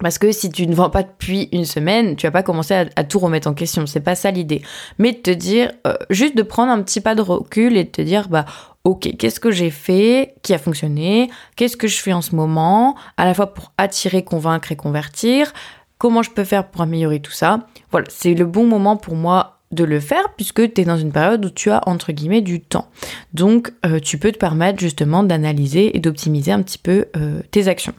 parce 0.00 0.18
que 0.18 0.32
si 0.32 0.50
tu 0.50 0.66
ne 0.66 0.74
vends 0.74 0.90
pas 0.90 1.02
depuis 1.02 1.48
une 1.52 1.64
semaine, 1.64 2.16
tu 2.16 2.26
vas 2.26 2.30
pas 2.30 2.42
commencer 2.42 2.74
à, 2.74 3.04
tout 3.04 3.18
remettre 3.18 3.48
en 3.48 3.54
question. 3.54 3.86
C'est 3.86 4.00
pas 4.00 4.14
ça 4.14 4.30
l'idée. 4.30 4.62
Mais 4.98 5.12
de 5.12 5.18
te 5.18 5.30
dire, 5.30 5.72
euh, 5.86 5.94
juste 6.10 6.36
de 6.36 6.42
prendre 6.42 6.70
un 6.70 6.82
petit 6.82 7.00
pas 7.00 7.14
de 7.14 7.22
recul 7.22 7.76
et 7.76 7.84
de 7.84 7.90
te 7.90 8.02
dire, 8.02 8.28
bah, 8.28 8.44
ok, 8.84 9.16
qu'est-ce 9.18 9.40
que 9.40 9.50
j'ai 9.50 9.70
fait 9.70 10.34
qui 10.42 10.54
a 10.54 10.58
fonctionné? 10.58 11.30
Qu'est-ce 11.56 11.76
que 11.76 11.88
je 11.88 12.00
fais 12.00 12.12
en 12.12 12.22
ce 12.22 12.34
moment? 12.34 12.96
À 13.16 13.24
la 13.24 13.34
fois 13.34 13.52
pour 13.54 13.72
attirer, 13.76 14.22
convaincre 14.22 14.72
et 14.72 14.76
convertir. 14.76 15.52
Comment 15.98 16.22
je 16.22 16.30
peux 16.30 16.44
faire 16.44 16.68
pour 16.68 16.82
améliorer 16.82 17.20
tout 17.20 17.32
ça? 17.32 17.66
Voilà, 17.90 18.06
c'est 18.08 18.34
le 18.34 18.46
bon 18.46 18.66
moment 18.66 18.96
pour 18.96 19.16
moi 19.16 19.58
de 19.72 19.84
le 19.84 20.00
faire 20.00 20.32
puisque 20.36 20.72
tu 20.72 20.80
es 20.80 20.84
dans 20.84 20.96
une 20.96 21.12
période 21.12 21.44
où 21.44 21.50
tu 21.50 21.70
as 21.70 21.86
entre 21.86 22.12
guillemets 22.12 22.40
du 22.40 22.60
temps. 22.60 22.88
Donc, 23.34 23.72
euh, 23.84 23.98
tu 23.98 24.16
peux 24.16 24.32
te 24.32 24.38
permettre 24.38 24.78
justement 24.78 25.22
d'analyser 25.22 25.96
et 25.96 26.00
d'optimiser 26.00 26.52
un 26.52 26.62
petit 26.62 26.78
peu 26.78 27.06
euh, 27.16 27.42
tes 27.50 27.68
actions. 27.68 27.94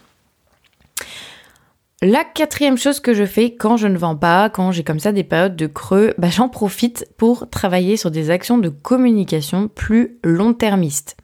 La 2.02 2.24
quatrième 2.24 2.78
chose 2.78 3.02
que 3.02 3.14
je 3.14 3.26
fais 3.26 3.56
quand 3.56 3.76
je 3.76 3.88
ne 3.88 3.98
vends 3.98 4.16
pas, 4.16 4.50
quand 4.50 4.72
j'ai 4.72 4.86
comme 4.86 5.02
ça 5.02 5.12
des 5.12 5.26
périodes 5.26 5.58
de 5.58 5.68
creux, 5.68 6.14
bah, 6.18 6.30
j'en 6.30 6.48
profite 6.48 7.06
pour 7.18 7.50
travailler 7.50 7.98
sur 7.98 8.10
des 8.10 8.30
actions 8.30 8.58
de 8.58 8.70
communication 8.70 9.68
plus 9.68 10.18
long-termistes. 10.24 11.18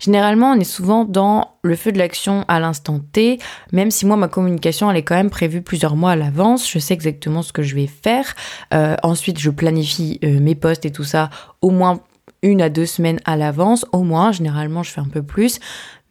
Généralement, 0.00 0.50
on 0.50 0.58
est 0.58 0.64
souvent 0.64 1.04
dans 1.04 1.52
le 1.62 1.76
feu 1.76 1.92
de 1.92 1.98
l'action 1.98 2.44
à 2.48 2.58
l'instant 2.58 2.98
T, 2.98 3.38
même 3.70 3.92
si 3.92 4.06
moi, 4.06 4.16
ma 4.16 4.26
communication, 4.26 4.90
elle 4.90 4.96
est 4.96 5.04
quand 5.04 5.14
même 5.14 5.30
prévue 5.30 5.62
plusieurs 5.62 5.94
mois 5.94 6.10
à 6.10 6.16
l'avance. 6.16 6.68
Je 6.68 6.80
sais 6.80 6.94
exactement 6.94 7.42
ce 7.42 7.52
que 7.52 7.62
je 7.62 7.76
vais 7.76 7.86
faire. 7.86 8.34
Euh, 8.74 8.96
ensuite, 9.04 9.38
je 9.38 9.50
planifie 9.50 10.18
euh, 10.24 10.40
mes 10.40 10.56
postes 10.56 10.84
et 10.84 10.90
tout 10.90 11.04
ça 11.04 11.30
au 11.62 11.70
moins 11.70 12.00
une 12.42 12.62
à 12.62 12.68
deux 12.68 12.86
semaines 12.86 13.20
à 13.24 13.36
l'avance, 13.36 13.84
au 13.92 14.02
moins. 14.02 14.32
Généralement, 14.32 14.82
je 14.82 14.90
fais 14.90 15.00
un 15.00 15.08
peu 15.08 15.22
plus. 15.22 15.60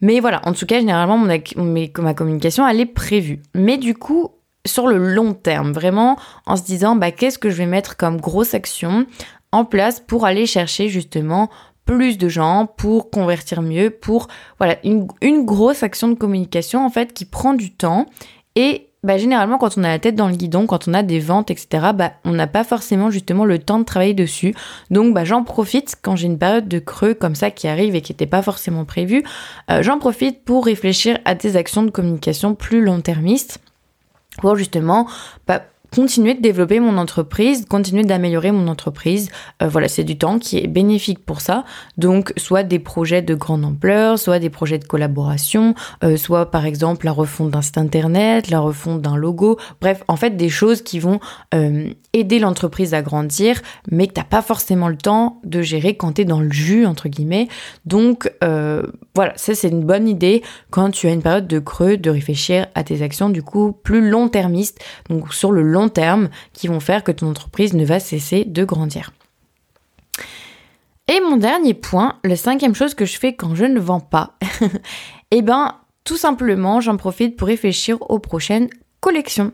Mais 0.00 0.20
voilà, 0.20 0.40
en 0.44 0.52
tout 0.52 0.66
cas, 0.66 0.80
généralement, 0.80 1.18
mon, 1.18 1.26
ma 1.98 2.14
communication, 2.14 2.66
elle 2.66 2.80
est 2.80 2.86
prévue. 2.86 3.42
Mais 3.54 3.78
du 3.78 3.94
coup, 3.94 4.30
sur 4.66 4.86
le 4.86 4.98
long 4.98 5.34
terme, 5.34 5.72
vraiment 5.72 6.16
en 6.46 6.56
se 6.56 6.62
disant, 6.62 6.96
bah, 6.96 7.10
qu'est-ce 7.10 7.38
que 7.38 7.50
je 7.50 7.56
vais 7.56 7.66
mettre 7.66 7.96
comme 7.96 8.20
grosse 8.20 8.54
action 8.54 9.06
en 9.50 9.64
place 9.64 10.00
pour 10.00 10.26
aller 10.26 10.46
chercher 10.46 10.88
justement 10.88 11.48
plus 11.84 12.18
de 12.18 12.28
gens, 12.28 12.66
pour 12.66 13.10
convertir 13.10 13.62
mieux, 13.62 13.88
pour 13.88 14.28
voilà 14.58 14.76
une, 14.84 15.08
une 15.22 15.46
grosse 15.46 15.82
action 15.82 16.08
de 16.08 16.14
communication 16.14 16.84
en 16.84 16.90
fait 16.90 17.14
qui 17.14 17.24
prend 17.24 17.54
du 17.54 17.74
temps 17.74 18.04
et 18.56 18.87
bah, 19.04 19.16
généralement, 19.16 19.58
quand 19.58 19.78
on 19.78 19.84
a 19.84 19.88
la 19.88 19.98
tête 19.98 20.16
dans 20.16 20.28
le 20.28 20.34
guidon, 20.34 20.66
quand 20.66 20.88
on 20.88 20.94
a 20.94 21.02
des 21.02 21.20
ventes, 21.20 21.50
etc., 21.50 21.88
bah, 21.94 22.12
on 22.24 22.32
n'a 22.32 22.48
pas 22.48 22.64
forcément 22.64 23.10
justement 23.10 23.44
le 23.44 23.58
temps 23.58 23.78
de 23.78 23.84
travailler 23.84 24.14
dessus. 24.14 24.54
Donc, 24.90 25.14
bah, 25.14 25.24
j'en 25.24 25.44
profite 25.44 25.96
quand 26.02 26.16
j'ai 26.16 26.26
une 26.26 26.38
période 26.38 26.66
de 26.66 26.78
creux 26.80 27.14
comme 27.14 27.36
ça 27.36 27.50
qui 27.50 27.68
arrive 27.68 27.94
et 27.94 28.00
qui 28.00 28.12
n'était 28.12 28.26
pas 28.26 28.42
forcément 28.42 28.84
prévue. 28.84 29.22
Euh, 29.70 29.82
j'en 29.82 29.98
profite 29.98 30.44
pour 30.44 30.64
réfléchir 30.64 31.18
à 31.24 31.34
des 31.34 31.56
actions 31.56 31.84
de 31.84 31.90
communication 31.90 32.54
plus 32.54 32.82
long-termistes 32.82 33.60
pour 34.40 34.56
justement 34.56 35.06
bah, 35.46 35.62
continuer 35.94 36.34
de 36.34 36.40
développer 36.40 36.80
mon 36.80 36.98
entreprise, 36.98 37.64
continuer 37.66 38.04
d'améliorer 38.04 38.52
mon 38.52 38.68
entreprise. 38.68 39.30
Euh, 39.62 39.68
voilà, 39.68 39.88
c'est 39.88 40.04
du 40.04 40.18
temps 40.18 40.38
qui 40.38 40.58
est 40.58 40.66
bénéfique 40.66 41.24
pour 41.24 41.40
ça. 41.40 41.64
Donc, 41.96 42.32
soit 42.36 42.62
des 42.62 42.78
projets 42.78 43.22
de 43.22 43.34
grande 43.34 43.64
ampleur, 43.64 44.18
soit 44.18 44.38
des 44.38 44.50
projets 44.50 44.78
de 44.78 44.84
collaboration, 44.84 45.74
euh, 46.04 46.16
soit 46.16 46.50
par 46.50 46.66
exemple 46.66 47.06
la 47.06 47.12
refonte 47.12 47.50
d'un 47.50 47.62
site 47.62 47.78
internet, 47.78 48.50
la 48.50 48.60
refonte 48.60 49.00
d'un 49.00 49.16
logo. 49.16 49.58
Bref, 49.80 50.02
en 50.08 50.16
fait, 50.16 50.36
des 50.36 50.48
choses 50.48 50.82
qui 50.82 50.98
vont 50.98 51.20
euh, 51.54 51.88
aider 52.12 52.38
l'entreprise 52.38 52.94
à 52.94 53.02
grandir, 53.02 53.60
mais 53.90 54.06
que 54.06 54.14
t'as 54.14 54.24
pas 54.24 54.42
forcément 54.42 54.88
le 54.88 54.96
temps 54.96 55.40
de 55.44 55.62
gérer 55.62 55.96
quand 55.96 56.14
tu 56.14 56.22
es 56.22 56.24
dans 56.24 56.40
le 56.40 56.50
jus 56.50 56.86
entre 56.86 57.08
guillemets. 57.08 57.48
Donc, 57.84 58.30
voilà, 59.14 59.32
ça 59.36 59.54
c'est 59.54 59.68
une 59.68 59.84
bonne 59.84 60.08
idée 60.08 60.42
quand 60.70 60.90
tu 60.90 61.06
as 61.06 61.12
une 61.12 61.22
période 61.22 61.46
de 61.46 61.58
creux 61.58 61.96
de 61.96 62.10
réfléchir 62.10 62.66
à 62.74 62.84
tes 62.84 63.02
actions 63.02 63.30
du 63.30 63.42
coup 63.42 63.72
plus 63.72 64.08
long-termistes, 64.08 64.80
donc 65.08 65.32
sur 65.34 65.52
le 65.52 65.62
long 65.62 65.77
terme 65.86 66.30
qui 66.52 66.66
vont 66.66 66.80
faire 66.80 67.04
que 67.04 67.12
ton 67.12 67.30
entreprise 67.30 67.74
ne 67.74 67.84
va 67.84 68.00
cesser 68.00 68.44
de 68.44 68.64
grandir. 68.64 69.12
Et 71.06 71.20
mon 71.20 71.36
dernier 71.36 71.74
point, 71.74 72.18
la 72.24 72.36
cinquième 72.36 72.74
chose 72.74 72.94
que 72.94 73.06
je 73.06 73.18
fais 73.18 73.34
quand 73.34 73.54
je 73.54 73.64
ne 73.64 73.78
vends 73.78 74.00
pas, 74.00 74.36
eh 75.30 75.42
ben 75.42 75.76
tout 76.04 76.16
simplement 76.16 76.80
j'en 76.80 76.96
profite 76.96 77.36
pour 77.36 77.48
réfléchir 77.48 77.98
aux 78.10 78.18
prochaines 78.18 78.68
collections. 79.00 79.52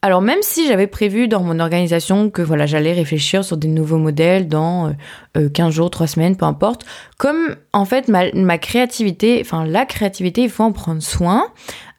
Alors 0.00 0.22
même 0.22 0.38
si 0.42 0.68
j'avais 0.68 0.86
prévu 0.86 1.26
dans 1.26 1.42
mon 1.42 1.58
organisation 1.58 2.30
que 2.30 2.40
voilà 2.40 2.66
j'allais 2.66 2.92
réfléchir 2.92 3.44
sur 3.44 3.56
des 3.56 3.66
nouveaux 3.66 3.98
modèles 3.98 4.46
dans 4.46 4.94
15 5.34 5.68
euh, 5.68 5.70
jours, 5.70 5.90
3 5.90 6.06
semaines, 6.06 6.36
peu 6.36 6.44
importe, 6.44 6.86
comme 7.18 7.56
en 7.72 7.84
fait 7.84 8.08
ma 8.08 8.58
créativité, 8.58 9.38
enfin 9.40 9.66
la 9.66 9.84
créativité, 9.86 10.42
il 10.42 10.50
faut 10.50 10.62
en 10.62 10.72
prendre 10.72 11.02
soin 11.02 11.48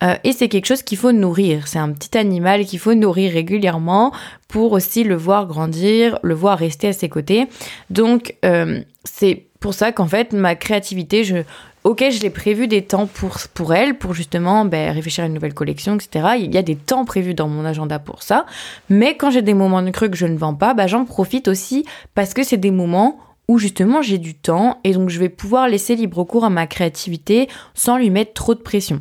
euh, 0.03 0.15
et 0.23 0.31
c'est 0.31 0.47
quelque 0.47 0.65
chose 0.65 0.83
qu'il 0.83 0.97
faut 0.97 1.11
nourrir. 1.11 1.67
C'est 1.67 1.79
un 1.79 1.91
petit 1.91 2.17
animal 2.17 2.65
qu'il 2.65 2.79
faut 2.79 2.93
nourrir 2.93 3.33
régulièrement 3.33 4.13
pour 4.47 4.71
aussi 4.71 5.03
le 5.03 5.15
voir 5.15 5.47
grandir, 5.47 6.19
le 6.23 6.33
voir 6.33 6.57
rester 6.57 6.87
à 6.89 6.93
ses 6.93 7.09
côtés. 7.09 7.47
Donc 7.89 8.35
euh, 8.45 8.81
c'est 9.03 9.45
pour 9.59 9.73
ça 9.73 9.91
qu'en 9.91 10.07
fait 10.07 10.33
ma 10.33 10.55
créativité, 10.55 11.23
je 11.23 11.43
Ok, 11.85 12.03
je 12.11 12.21
l'ai 12.21 12.29
prévu 12.29 12.67
des 12.67 12.81
temps 12.81 13.07
pour, 13.07 13.37
pour 13.53 13.73
elle, 13.73 13.97
pour 13.97 14.13
justement 14.13 14.65
ben, 14.65 14.91
réfléchir 14.91 15.23
à 15.23 15.27
une 15.27 15.33
nouvelle 15.33 15.53
collection, 15.53 15.95
etc. 15.95 16.35
Il 16.37 16.53
y 16.53 16.57
a 16.57 16.61
des 16.61 16.75
temps 16.75 17.05
prévus 17.05 17.33
dans 17.33 17.47
mon 17.47 17.63
agenda 17.63 17.99
pour 17.99 18.21
ça. 18.21 18.45
Mais 18.89 19.15
quand 19.15 19.31
j'ai 19.31 19.41
des 19.41 19.53
moments 19.53 19.81
de 19.81 19.89
creux 19.89 20.09
que 20.09 20.17
je 20.17 20.25
ne 20.25 20.37
vends 20.37 20.53
pas, 20.53 20.73
ben, 20.73 20.87
j'en 20.87 21.05
profite 21.05 21.47
aussi 21.47 21.85
parce 22.15 22.33
que 22.33 22.43
c'est 22.43 22.57
des 22.57 22.71
moments 22.71 23.17
où 23.47 23.57
justement 23.57 24.01
j'ai 24.01 24.19
du 24.19 24.35
temps 24.35 24.79
et 24.83 24.93
donc 24.93 25.09
je 25.09 25.19
vais 25.19 25.29
pouvoir 25.29 25.69
laisser 25.69 25.95
libre 25.95 26.23
cours 26.25 26.45
à 26.45 26.49
ma 26.49 26.67
créativité 26.67 27.47
sans 27.73 27.97
lui 27.97 28.09
mettre 28.09 28.33
trop 28.33 28.55
de 28.55 28.59
pression. 28.59 28.99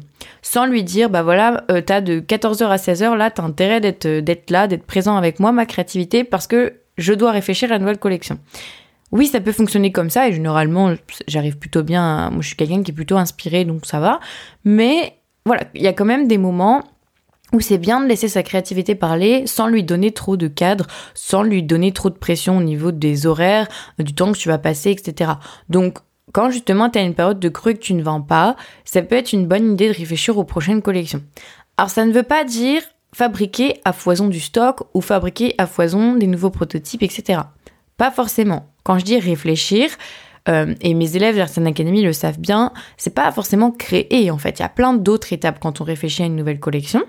Sans 0.50 0.64
lui 0.64 0.82
dire, 0.82 1.10
bah 1.10 1.22
voilà, 1.22 1.64
euh, 1.70 1.82
t'as 1.82 2.00
de 2.00 2.20
14h 2.20 2.68
à 2.68 2.76
16h, 2.76 3.14
là, 3.18 3.30
t'as 3.30 3.42
intérêt 3.42 3.82
d'être, 3.82 4.08
d'être 4.20 4.50
là, 4.50 4.66
d'être 4.66 4.86
présent 4.86 5.14
avec 5.18 5.40
moi, 5.40 5.52
ma 5.52 5.66
créativité, 5.66 6.24
parce 6.24 6.46
que 6.46 6.72
je 6.96 7.12
dois 7.12 7.32
réfléchir 7.32 7.68
à 7.70 7.74
la 7.74 7.78
nouvelle 7.78 7.98
collection. 7.98 8.38
Oui, 9.12 9.26
ça 9.26 9.42
peut 9.42 9.52
fonctionner 9.52 9.92
comme 9.92 10.08
ça 10.08 10.26
et 10.26 10.32
généralement, 10.32 10.94
j'arrive 11.26 11.58
plutôt 11.58 11.82
bien. 11.82 12.30
Moi, 12.30 12.40
je 12.40 12.46
suis 12.46 12.56
quelqu'un 12.56 12.82
qui 12.82 12.92
est 12.92 12.94
plutôt 12.94 13.18
inspiré, 13.18 13.66
donc 13.66 13.84
ça 13.84 14.00
va. 14.00 14.20
Mais 14.64 15.18
voilà, 15.44 15.64
il 15.74 15.82
y 15.82 15.86
a 15.86 15.92
quand 15.92 16.06
même 16.06 16.26
des 16.28 16.38
moments 16.38 16.82
où 17.52 17.60
c'est 17.60 17.76
bien 17.76 18.00
de 18.00 18.06
laisser 18.06 18.28
sa 18.28 18.42
créativité 18.42 18.94
parler 18.94 19.46
sans 19.46 19.66
lui 19.66 19.84
donner 19.84 20.12
trop 20.12 20.38
de 20.38 20.48
cadre, 20.48 20.86
sans 21.12 21.42
lui 21.42 21.62
donner 21.62 21.92
trop 21.92 22.08
de 22.08 22.16
pression 22.16 22.56
au 22.56 22.62
niveau 22.62 22.90
des 22.90 23.26
horaires, 23.26 23.68
du 23.98 24.14
temps 24.14 24.32
que 24.32 24.38
tu 24.38 24.48
vas 24.48 24.56
passer, 24.56 24.92
etc. 24.92 25.32
Donc, 25.68 25.98
quand 26.32 26.50
justement 26.50 26.90
tu 26.90 26.98
as 26.98 27.02
une 27.02 27.14
période 27.14 27.40
de 27.40 27.48
creux 27.48 27.72
que 27.72 27.78
tu 27.78 27.94
ne 27.94 28.02
vends 28.02 28.20
pas, 28.20 28.56
ça 28.84 29.02
peut 29.02 29.16
être 29.16 29.32
une 29.32 29.46
bonne 29.46 29.72
idée 29.72 29.88
de 29.88 29.94
réfléchir 29.94 30.36
aux 30.38 30.44
prochaines 30.44 30.82
collections. 30.82 31.22
Alors, 31.76 31.90
ça 31.90 32.04
ne 32.04 32.12
veut 32.12 32.22
pas 32.22 32.44
dire 32.44 32.82
fabriquer 33.14 33.80
à 33.84 33.92
foison 33.92 34.28
du 34.28 34.40
stock 34.40 34.82
ou 34.94 35.00
fabriquer 35.00 35.54
à 35.58 35.66
foison 35.66 36.14
des 36.14 36.26
nouveaux 36.26 36.50
prototypes, 36.50 37.02
etc. 37.02 37.40
Pas 37.96 38.10
forcément. 38.10 38.66
Quand 38.84 38.98
je 38.98 39.04
dis 39.04 39.18
réfléchir, 39.18 39.90
euh, 40.48 40.74
et 40.80 40.94
mes 40.94 41.16
élèves 41.16 41.34
de 41.34 41.40
l'Artisan 41.40 41.66
Academy 41.66 42.02
le 42.02 42.12
savent 42.12 42.38
bien, 42.38 42.72
c'est 42.96 43.14
pas 43.14 43.30
forcément 43.32 43.70
créer 43.70 44.30
en 44.30 44.38
fait. 44.38 44.58
Il 44.58 44.62
y 44.62 44.64
a 44.64 44.68
plein 44.68 44.94
d'autres 44.94 45.32
étapes 45.32 45.58
quand 45.60 45.80
on 45.80 45.84
réfléchit 45.84 46.22
à 46.22 46.26
une 46.26 46.36
nouvelle 46.36 46.60
collection 46.60 47.02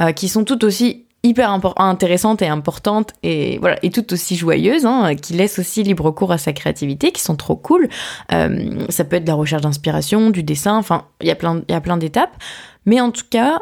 euh, 0.00 0.12
qui 0.12 0.28
sont 0.28 0.44
toutes 0.44 0.64
aussi 0.64 1.06
hyper 1.22 1.50
intéressantes 1.76 2.42
et 2.42 2.48
importantes 2.48 3.12
et 3.22 3.58
voilà 3.58 3.76
et 3.82 3.90
toutes 3.90 4.12
aussi 4.12 4.36
joyeuses 4.36 4.86
hein, 4.86 5.14
qui 5.16 5.34
laissent 5.34 5.58
aussi 5.58 5.82
libre 5.82 6.10
cours 6.10 6.32
à 6.32 6.38
sa 6.38 6.52
créativité 6.52 7.12
qui 7.12 7.20
sont 7.20 7.36
trop 7.36 7.56
cool 7.56 7.88
euh, 8.32 8.86
ça 8.88 9.04
peut 9.04 9.16
être 9.16 9.24
de 9.24 9.28
la 9.28 9.34
recherche 9.34 9.62
d'inspiration 9.62 10.30
du 10.30 10.42
dessin 10.42 10.76
enfin 10.76 11.04
il 11.20 11.26
y 11.26 11.30
a 11.30 11.36
plein 11.36 11.62
il 11.68 11.72
y 11.72 11.74
a 11.74 11.80
plein 11.80 11.98
d'étapes 11.98 12.36
mais 12.86 13.00
en 13.00 13.10
tout 13.10 13.26
cas 13.28 13.60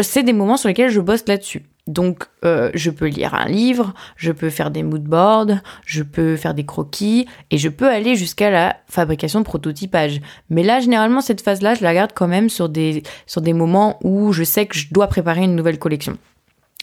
c'est 0.00 0.22
des 0.22 0.32
moments 0.32 0.56
sur 0.56 0.68
lesquels 0.68 0.90
je 0.90 1.00
bosse 1.00 1.26
là-dessus 1.26 1.64
donc, 1.88 2.24
euh, 2.44 2.70
je 2.74 2.90
peux 2.90 3.06
lire 3.06 3.34
un 3.34 3.46
livre, 3.46 3.94
je 4.14 4.30
peux 4.30 4.50
faire 4.50 4.70
des 4.70 4.82
moodboards, 4.82 5.62
je 5.86 6.02
peux 6.02 6.36
faire 6.36 6.52
des 6.52 6.66
croquis, 6.66 7.26
et 7.50 7.56
je 7.56 7.70
peux 7.70 7.88
aller 7.88 8.14
jusqu'à 8.14 8.50
la 8.50 8.76
fabrication 8.88 9.40
de 9.40 9.46
prototypage. 9.46 10.20
Mais 10.50 10.62
là, 10.62 10.80
généralement, 10.80 11.22
cette 11.22 11.40
phase-là, 11.40 11.74
je 11.74 11.82
la 11.82 11.94
garde 11.94 12.10
quand 12.14 12.28
même 12.28 12.50
sur 12.50 12.68
des, 12.68 13.02
sur 13.26 13.40
des 13.40 13.54
moments 13.54 13.98
où 14.04 14.34
je 14.34 14.44
sais 14.44 14.66
que 14.66 14.76
je 14.76 14.88
dois 14.92 15.06
préparer 15.06 15.44
une 15.44 15.56
nouvelle 15.56 15.78
collection. 15.78 16.18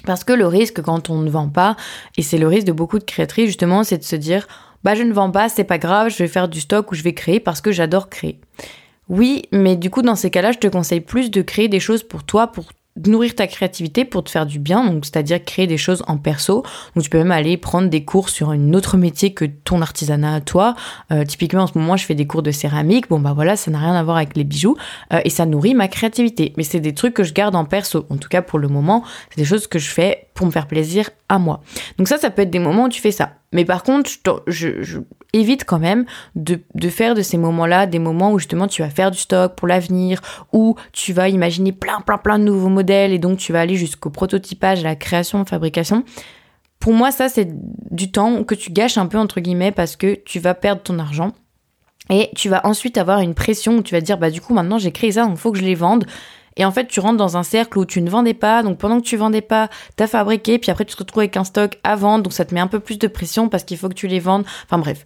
Parce 0.04 0.24
que 0.24 0.34
le 0.34 0.48
risque 0.48 0.82
quand 0.82 1.10
on 1.10 1.20
ne 1.20 1.30
vend 1.30 1.50
pas, 1.50 1.76
et 2.18 2.22
c'est 2.22 2.38
le 2.38 2.48
risque 2.48 2.68
de 2.68 2.72
beaucoup 2.72 3.00
de 3.00 3.04
créatrices 3.04 3.48
justement, 3.48 3.84
c'est 3.84 3.98
de 3.98 4.04
se 4.04 4.16
dire, 4.16 4.48
bah 4.84 4.94
je 4.96 5.04
ne 5.04 5.14
vends 5.14 5.32
pas, 5.32 5.50
c'est 5.50 5.64
pas 5.64 5.78
grave, 5.78 6.10
je 6.10 6.18
vais 6.18 6.28
faire 6.28 6.48
du 6.48 6.62
stock 6.62 6.92
ou 6.92 6.96
je 6.96 7.04
vais 7.04 7.14
créer 7.14 7.40
parce 7.40 7.62
que 7.62 7.72
j'adore 7.72 8.10
créer. 8.10 8.40
Oui, 9.10 9.44
mais 9.52 9.76
du 9.76 9.90
coup, 9.90 10.02
dans 10.02 10.16
ces 10.16 10.32
cas-là, 10.32 10.52
je 10.52 10.58
te 10.58 10.68
conseille 10.68 11.02
plus 11.02 11.32
de 11.32 11.42
créer 11.42 11.68
des 11.68 11.80
choses 11.80 12.04
pour 12.04 12.24
toi, 12.24 12.48
pour 12.48 12.66
nourrir 13.06 13.36
ta 13.36 13.48
créativité 13.48 14.06
pour 14.06 14.24
te 14.24 14.30
faire 14.30 14.46
du 14.46 14.60
bien, 14.60 14.86
donc 14.86 15.06
c'est-à-dire 15.06 15.44
créer 15.44 15.68
des 15.68 15.78
choses 15.78 16.04
en 16.08 16.18
perso. 16.18 16.64
Donc 16.96 17.04
tu 17.04 17.10
peux 17.10 17.18
même 17.18 17.32
aller 17.32 17.58
prendre 17.58 17.90
des 17.90 18.06
cours 18.06 18.30
sur 18.30 18.50
un 18.52 18.74
autre 18.74 18.98
métier 18.98 19.34
que 19.34 19.46
ton 19.46 19.82
artisanat 19.82 20.36
à 20.36 20.42
toi. 20.42 20.76
Euh, 21.12 21.26
typiquement 21.26 21.64
en 21.64 21.68
ce 21.68 21.78
moment, 21.78 21.98
je 21.98 22.06
fais 22.06 22.16
des 22.16 22.26
cours 22.26 22.42
de 22.42 22.52
céramique. 22.52 23.10
Bon 23.10 23.20
bah 23.20 23.34
voilà, 23.34 23.58
ça 23.58 23.70
n'a 23.70 23.80
rien 23.80 23.96
à 23.96 24.04
voir 24.04 24.18
avec 24.18 24.38
les 24.38 24.46
bijoux 24.46 24.78
euh, 25.14 25.20
et 25.26 25.30
ça 25.30 25.46
nourrit 25.46 25.76
ma 25.76 25.88
créativité. 25.88 26.54
Mais 26.58 26.64
c'est 26.64 26.80
des 26.80 26.94
trucs 26.94 27.14
que 27.14 27.24
je 27.24 27.34
garde 27.34 27.56
en 27.56 27.66
perso. 27.66 28.06
En 28.10 28.18
tout 28.18 28.30
cas 28.30 28.42
pour 28.42 28.60
le 28.60 28.70
moment, 28.70 29.04
c'est 29.30 29.42
des 29.42 29.46
choses 29.46 29.68
que 29.68 29.80
je 29.80 29.90
fais 29.90 30.28
pour 30.34 30.46
me 30.46 30.52
faire 30.52 30.68
plaisir 30.68 31.10
à 31.28 31.38
moi. 31.38 31.62
Donc 31.98 32.08
ça, 32.08 32.18
ça 32.18 32.30
peut 32.30 32.44
être 32.44 32.50
des 32.50 32.60
moments 32.60 32.86
où 32.86 32.90
tu 32.90 33.02
fais 33.02 33.12
ça. 33.12 33.34
Mais 33.56 33.64
par 33.64 33.84
contre, 33.84 34.12
je, 34.48 34.84
je, 34.84 35.00
évite 35.32 35.64
quand 35.64 35.80
même 35.80 36.06
de, 36.36 36.60
de 36.74 36.90
faire 36.90 37.16
de 37.16 37.22
ces 37.22 37.38
moments-là 37.38 37.88
des 37.88 38.00
moments 38.00 38.34
où 38.34 38.40
justement 38.40 38.68
tu 38.68 38.82
vas 38.82 38.90
faire 38.90 39.12
du 39.12 39.18
stock 39.18 39.56
pour 39.56 39.66
l'avenir, 39.66 40.22
où 40.52 40.76
tu 40.92 41.14
vas 41.14 41.30
imaginer 41.30 41.72
plein, 41.72 42.02
plein, 42.02 42.18
plein 42.18 42.38
de 42.38 42.44
nouveaux 42.44 42.70
modèles 42.70 43.14
et 43.14 43.18
donc 43.18 43.38
tu 43.38 43.54
vas 43.54 43.62
aller 43.62 43.78
jusqu'au 43.78 44.10
prototypage, 44.10 44.82
à 44.82 44.84
la 44.84 44.96
création, 44.98 45.46
fabrication. 45.46 46.04
Pour 46.80 46.92
moi, 46.92 47.12
ça, 47.12 47.30
c'est 47.30 47.48
du 47.92 48.12
temps 48.12 48.44
que 48.44 48.56
tu 48.56 48.72
gâches 48.72 48.98
un 48.98 49.08
peu, 49.08 49.18
entre 49.18 49.40
guillemets, 49.40 49.72
parce 49.72 49.96
que 49.96 50.16
tu 50.26 50.40
vas 50.40 50.54
perdre 50.54 50.82
ton 50.82 51.00
argent. 51.00 51.32
Et 52.10 52.30
tu 52.36 52.50
vas 52.50 52.66
ensuite 52.66 52.98
avoir 52.98 53.22
une 53.22 53.34
pression 53.34 53.78
où 53.78 53.84
tu 53.84 53.96
vas 53.96 54.02
dire, 54.02 54.18
bah 54.18 54.30
du 54.30 54.42
coup, 54.42 54.54
maintenant 54.54 54.78
j'ai 54.78 54.92
créé 54.92 55.14
ça, 55.14 55.24
donc 55.24 55.36
il 55.36 55.40
faut 55.40 55.54
que 55.54 55.60
je 55.60 55.64
les 55.64 55.76
vende. 55.76 56.06
Et 56.58 56.66
en 56.66 56.72
fait, 56.72 56.88
tu 56.88 57.00
rentres 57.00 57.18
dans 57.18 57.38
un 57.38 57.44
cercle 57.44 57.78
où 57.78 57.86
tu 57.86 58.02
ne 58.02 58.10
vendais 58.10 58.34
pas. 58.34 58.64
Donc 58.64 58.78
pendant 58.78 59.00
que 59.00 59.06
tu 59.06 59.18
vendais 59.18 59.42
pas, 59.42 59.70
tu 59.98 60.04
as 60.04 60.08
fabriqué. 60.08 60.58
Puis 60.58 60.72
après, 60.72 60.86
tu 60.86 60.96
te 60.96 61.00
retrouves 61.00 61.22
avec 61.22 61.38
un 61.38 61.44
stock 61.44 61.78
à 61.84 61.96
vendre. 61.96 62.24
Donc 62.24 62.34
ça 62.34 62.46
te 62.46 62.54
met 62.54 62.62
un 62.62 62.68
peu 62.68 62.80
plus 62.80 62.98
de 62.98 63.08
pression 63.08 63.50
parce 63.50 63.64
qu'il 63.64 63.78
faut 63.78 63.90
que 63.90 63.94
tu 63.94 64.08
les 64.08 64.20
vendes. 64.20 64.46
Enfin 64.66 64.78
bref. 64.78 65.06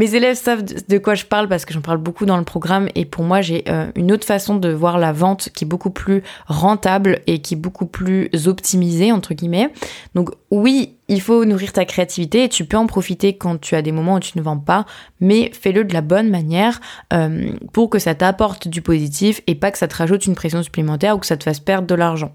Mes 0.00 0.14
élèves 0.14 0.38
savent 0.38 0.64
de 0.64 0.96
quoi 0.96 1.14
je 1.14 1.26
parle 1.26 1.46
parce 1.46 1.66
que 1.66 1.74
j'en 1.74 1.82
parle 1.82 1.98
beaucoup 1.98 2.24
dans 2.24 2.38
le 2.38 2.44
programme 2.44 2.88
et 2.94 3.04
pour 3.04 3.22
moi 3.22 3.42
j'ai 3.42 3.64
euh, 3.68 3.92
une 3.96 4.12
autre 4.12 4.26
façon 4.26 4.56
de 4.56 4.70
voir 4.70 4.96
la 4.96 5.12
vente 5.12 5.50
qui 5.50 5.64
est 5.64 5.68
beaucoup 5.68 5.90
plus 5.90 6.22
rentable 6.46 7.20
et 7.26 7.42
qui 7.42 7.52
est 7.52 7.58
beaucoup 7.58 7.84
plus 7.84 8.30
optimisée 8.46 9.12
entre 9.12 9.34
guillemets. 9.34 9.70
Donc 10.14 10.30
oui, 10.50 10.96
il 11.08 11.20
faut 11.20 11.44
nourrir 11.44 11.74
ta 11.74 11.84
créativité 11.84 12.44
et 12.44 12.48
tu 12.48 12.64
peux 12.64 12.78
en 12.78 12.86
profiter 12.86 13.36
quand 13.36 13.60
tu 13.60 13.74
as 13.74 13.82
des 13.82 13.92
moments 13.92 14.14
où 14.14 14.20
tu 14.20 14.38
ne 14.38 14.42
vends 14.42 14.56
pas, 14.56 14.86
mais 15.20 15.50
fais-le 15.52 15.84
de 15.84 15.92
la 15.92 16.00
bonne 16.00 16.30
manière 16.30 16.80
euh, 17.12 17.52
pour 17.74 17.90
que 17.90 17.98
ça 17.98 18.14
t'apporte 18.14 18.68
du 18.68 18.80
positif 18.80 19.42
et 19.46 19.54
pas 19.54 19.70
que 19.70 19.76
ça 19.76 19.86
te 19.86 19.96
rajoute 19.96 20.24
une 20.24 20.34
pression 20.34 20.62
supplémentaire 20.62 21.14
ou 21.14 21.18
que 21.18 21.26
ça 21.26 21.36
te 21.36 21.44
fasse 21.44 21.60
perdre 21.60 21.86
de 21.86 21.94
l'argent. 21.94 22.32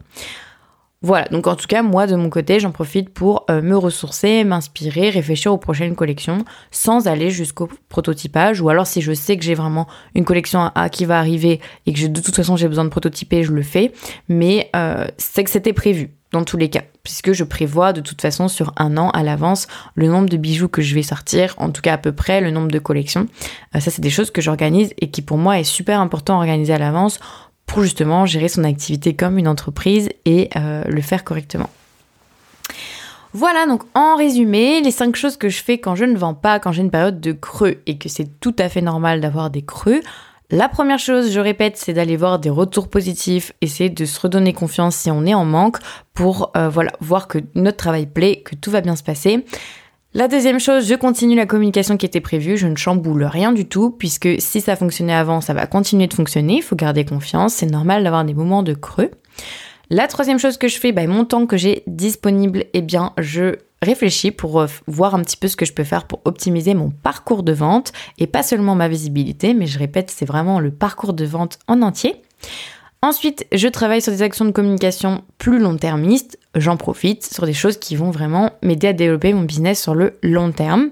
Voilà, 1.02 1.28
donc 1.28 1.46
en 1.46 1.56
tout 1.56 1.68
cas, 1.68 1.84
moi 1.84 2.08
de 2.08 2.16
mon 2.16 2.30
côté, 2.30 2.60
j'en 2.60 2.72
profite 2.72 3.10
pour 3.10 3.46
euh, 3.50 3.62
me 3.62 3.78
ressourcer, 3.78 4.44
m'inspirer, 4.44 5.10
réfléchir 5.10 5.54
aux 5.54 5.58
prochaines 5.58 5.96
collections 5.96 6.46
sans 6.72 7.08
aller 7.08 7.30
jusqu'au 7.30 7.70
prototypage. 7.90 8.62
Ou 8.62 8.70
alors 8.70 8.88
si 8.88 9.02
je 9.02 9.14
sais 9.14 9.38
que 9.38 9.44
j'ai 9.44 9.54
vraiment 9.54 9.88
une 10.16 10.26
collection 10.26 10.72
A 10.74 10.90
qui 10.90 11.06
va 11.06 11.20
arriver 11.20 11.60
et 11.86 11.94
que 11.94 12.08
de 12.08 12.22
toute 12.22 12.36
façon 12.36 12.56
j'ai 12.56 12.68
besoin 12.68 12.86
de 12.86 12.90
prototyper, 12.90 13.44
je 13.44 13.52
le 13.52 13.62
fais. 13.62 13.92
Mais 14.30 14.70
euh, 14.76 15.06
c'est 15.18 15.44
que 15.44 15.52
c'était 15.52 15.74
prévu 15.74 16.12
dans 16.32 16.44
tous 16.44 16.58
les 16.58 16.70
cas, 16.70 16.82
puisque 17.04 17.32
je 17.32 17.46
prévois 17.46 17.94
de 17.94 18.02
toute 18.02 18.22
façon 18.22 18.50
sur 18.50 18.74
un 18.76 18.98
an 18.98 19.10
à 19.12 19.24
l'avance 19.24 19.68
le 19.96 20.08
nombre 20.08 20.28
de 20.28 20.36
bijoux 20.36 20.68
que 20.68 20.82
je 20.82 20.94
vais 20.94 21.04
sortir, 21.04 21.54
en 21.58 21.70
tout 21.70 21.82
cas 21.82 21.94
à 21.94 21.98
peu 21.98 22.12
près 22.12 22.42
le 22.42 22.52
nombre 22.52 22.70
de 22.70 22.80
collections. 22.80 23.28
Euh, 23.76 23.80
ça 23.80 23.92
c'est 23.92 24.02
des 24.02 24.10
choses 24.10 24.32
que 24.32 24.42
j'organise 24.42 24.94
et 25.00 25.10
qui 25.12 25.22
pour 25.22 25.38
moi 25.38 25.60
est 25.60 25.64
super 25.64 26.02
important 26.02 26.36
à 26.36 26.38
organiser 26.40 26.74
à 26.74 26.78
l'avance 26.78 27.20
pour 27.66 27.82
justement 27.84 28.26
gérer 28.26 28.48
son 28.48 28.64
activité 28.64 29.14
comme 29.16 29.38
une 29.38 29.48
entreprise 29.48 30.10
et 30.26 30.50
euh, 30.56 30.84
le 30.86 31.02
faire 31.02 31.24
correctement. 31.24 31.70
Voilà, 33.34 33.66
donc 33.66 33.84
en 33.94 34.16
résumé, 34.16 34.82
les 34.82 34.92
cinq 34.92 35.18
choses 35.18 35.36
que 35.36 35.50
je 35.50 35.62
fais 35.62 35.78
quand 35.78 35.96
je 35.96 36.06
ne 36.06 36.18
vends 36.18 36.34
pas, 36.34 36.60
quand 36.60 36.72
j'ai 36.72 36.82
une 36.82 36.92
période 36.92 37.20
de 37.20 37.34
creux 37.34 37.82
et 37.86 37.98
que 37.98 38.08
c'est 38.08 38.40
tout 38.40 38.56
à 38.60 38.70
fait 38.70 38.82
normal 38.82 39.20
d'avoir 39.20 39.50
des 39.50 39.62
creux. 39.62 40.00
La 40.52 40.70
première 40.70 41.00
chose, 41.00 41.32
je 41.32 41.40
répète, 41.40 41.76
c'est 41.76 41.92
d'aller 41.92 42.16
voir 42.16 42.40
des 42.40 42.50
retours 42.50 42.88
positifs, 42.88 43.52
essayer 43.62 43.90
de 43.90 44.06
se 44.06 44.20
redonner 44.22 44.54
confiance 44.54 44.96
si 44.96 45.12
on 45.12 45.26
est 45.26 45.34
en 45.34 45.44
manque 45.44 45.80
pour 46.14 46.52
euh, 46.56 46.70
voir 47.02 47.28
que 47.28 47.40
notre 47.56 47.78
travail 47.78 48.06
plaît, 48.06 48.42
que 48.42 48.56
tout 48.56 48.72
va 48.72 48.82
bien 48.82 48.96
se 48.96 49.04
passer. 49.04 49.44
La 50.18 50.30
deuxième 50.30 50.62
chose, 50.62 50.88
je 50.88 50.96
continue 50.96 51.36
la 51.36 51.46
communication 51.46 51.98
qui 51.98 52.06
était 52.06 52.22
prévue, 52.22 52.56
je 52.56 52.68
ne 52.68 52.78
chamboule 52.78 53.26
rien 53.26 53.52
du 53.52 53.66
tout, 53.66 53.90
puisque 53.90 54.30
si 54.40 54.62
ça 54.62 54.78
fonctionnait 54.78 55.14
avant, 55.14 55.42
ça 55.42 55.54
va 55.54 55.68
continuer 55.68 56.08
de 56.08 56.14
fonctionner, 56.14 56.56
il 56.56 56.62
faut 56.62 56.78
garder 56.78 57.04
confiance, 57.04 57.56
c'est 57.56 57.66
normal 57.66 58.06
d'avoir 58.06 58.24
des 58.24 58.34
moments 58.34 58.64
de 58.64 58.74
creux. 58.74 59.12
La 59.90 60.08
troisième 60.08 60.40
chose 60.40 60.56
que 60.56 60.70
je 60.70 60.80
fais, 60.80 60.94
bah, 60.94 61.06
mon 61.06 61.26
temps 61.26 61.46
que 61.46 61.58
j'ai 61.58 61.84
disponible, 61.86 62.64
eh 62.72 62.82
bien, 62.82 63.12
je 63.18 63.58
réfléchis 63.82 64.32
pour 64.32 64.62
euh, 64.62 64.68
voir 64.88 65.16
un 65.16 65.22
petit 65.22 65.36
peu 65.36 65.50
ce 65.50 65.58
que 65.58 65.66
je 65.66 65.74
peux 65.74 65.84
faire 65.84 66.08
pour 66.08 66.22
optimiser 66.24 66.76
mon 66.76 66.92
parcours 66.92 67.44
de 67.44 67.52
vente 67.52 67.92
et 68.18 68.26
pas 68.26 68.42
seulement 68.42 68.74
ma 68.74 68.88
visibilité, 68.88 69.54
mais 69.54 69.68
je 69.68 69.78
répète, 69.78 70.10
c'est 70.10 70.24
vraiment 70.24 70.62
le 70.62 70.72
parcours 70.72 71.12
de 71.12 71.26
vente 71.26 71.60
en 71.68 71.82
entier. 71.82 72.22
Ensuite, 73.06 73.46
je 73.52 73.68
travaille 73.68 74.02
sur 74.02 74.12
des 74.12 74.24
actions 74.24 74.46
de 74.46 74.52
communication 74.52 75.24
plus 75.38 75.60
long-termistes. 75.60 76.40
J'en 76.56 76.76
profite 76.76 77.24
sur 77.24 77.46
des 77.46 77.54
choses 77.54 77.78
qui 77.78 77.96
vont 77.96 78.10
vraiment 78.10 78.54
m'aider 78.64 78.88
à 78.88 78.94
développer 78.94 79.32
mon 79.32 79.44
business 79.44 79.80
sur 79.80 79.94
le 79.94 80.18
long 80.24 80.52
terme. 80.52 80.90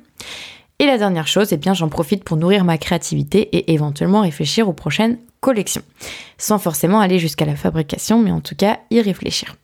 Et 0.78 0.86
la 0.86 1.00
dernière 1.00 1.26
chose, 1.26 1.52
eh 1.54 1.58
bien, 1.58 1.74
j'en 1.74 1.90
profite 1.90 2.24
pour 2.24 2.38
nourrir 2.38 2.66
ma 2.66 2.78
créativité 2.78 3.40
et 3.58 3.74
éventuellement 3.74 4.22
réfléchir 4.22 4.70
aux 4.70 4.74
prochaines 4.74 5.18
collections. 5.40 5.82
Sans 6.38 6.60
forcément 6.60 7.00
aller 7.00 7.18
jusqu'à 7.18 7.46
la 7.46 7.56
fabrication, 7.56 8.20
mais 8.20 8.30
en 8.30 8.42
tout 8.42 8.56
cas 8.56 8.78
y 8.92 9.02
réfléchir. 9.02 9.56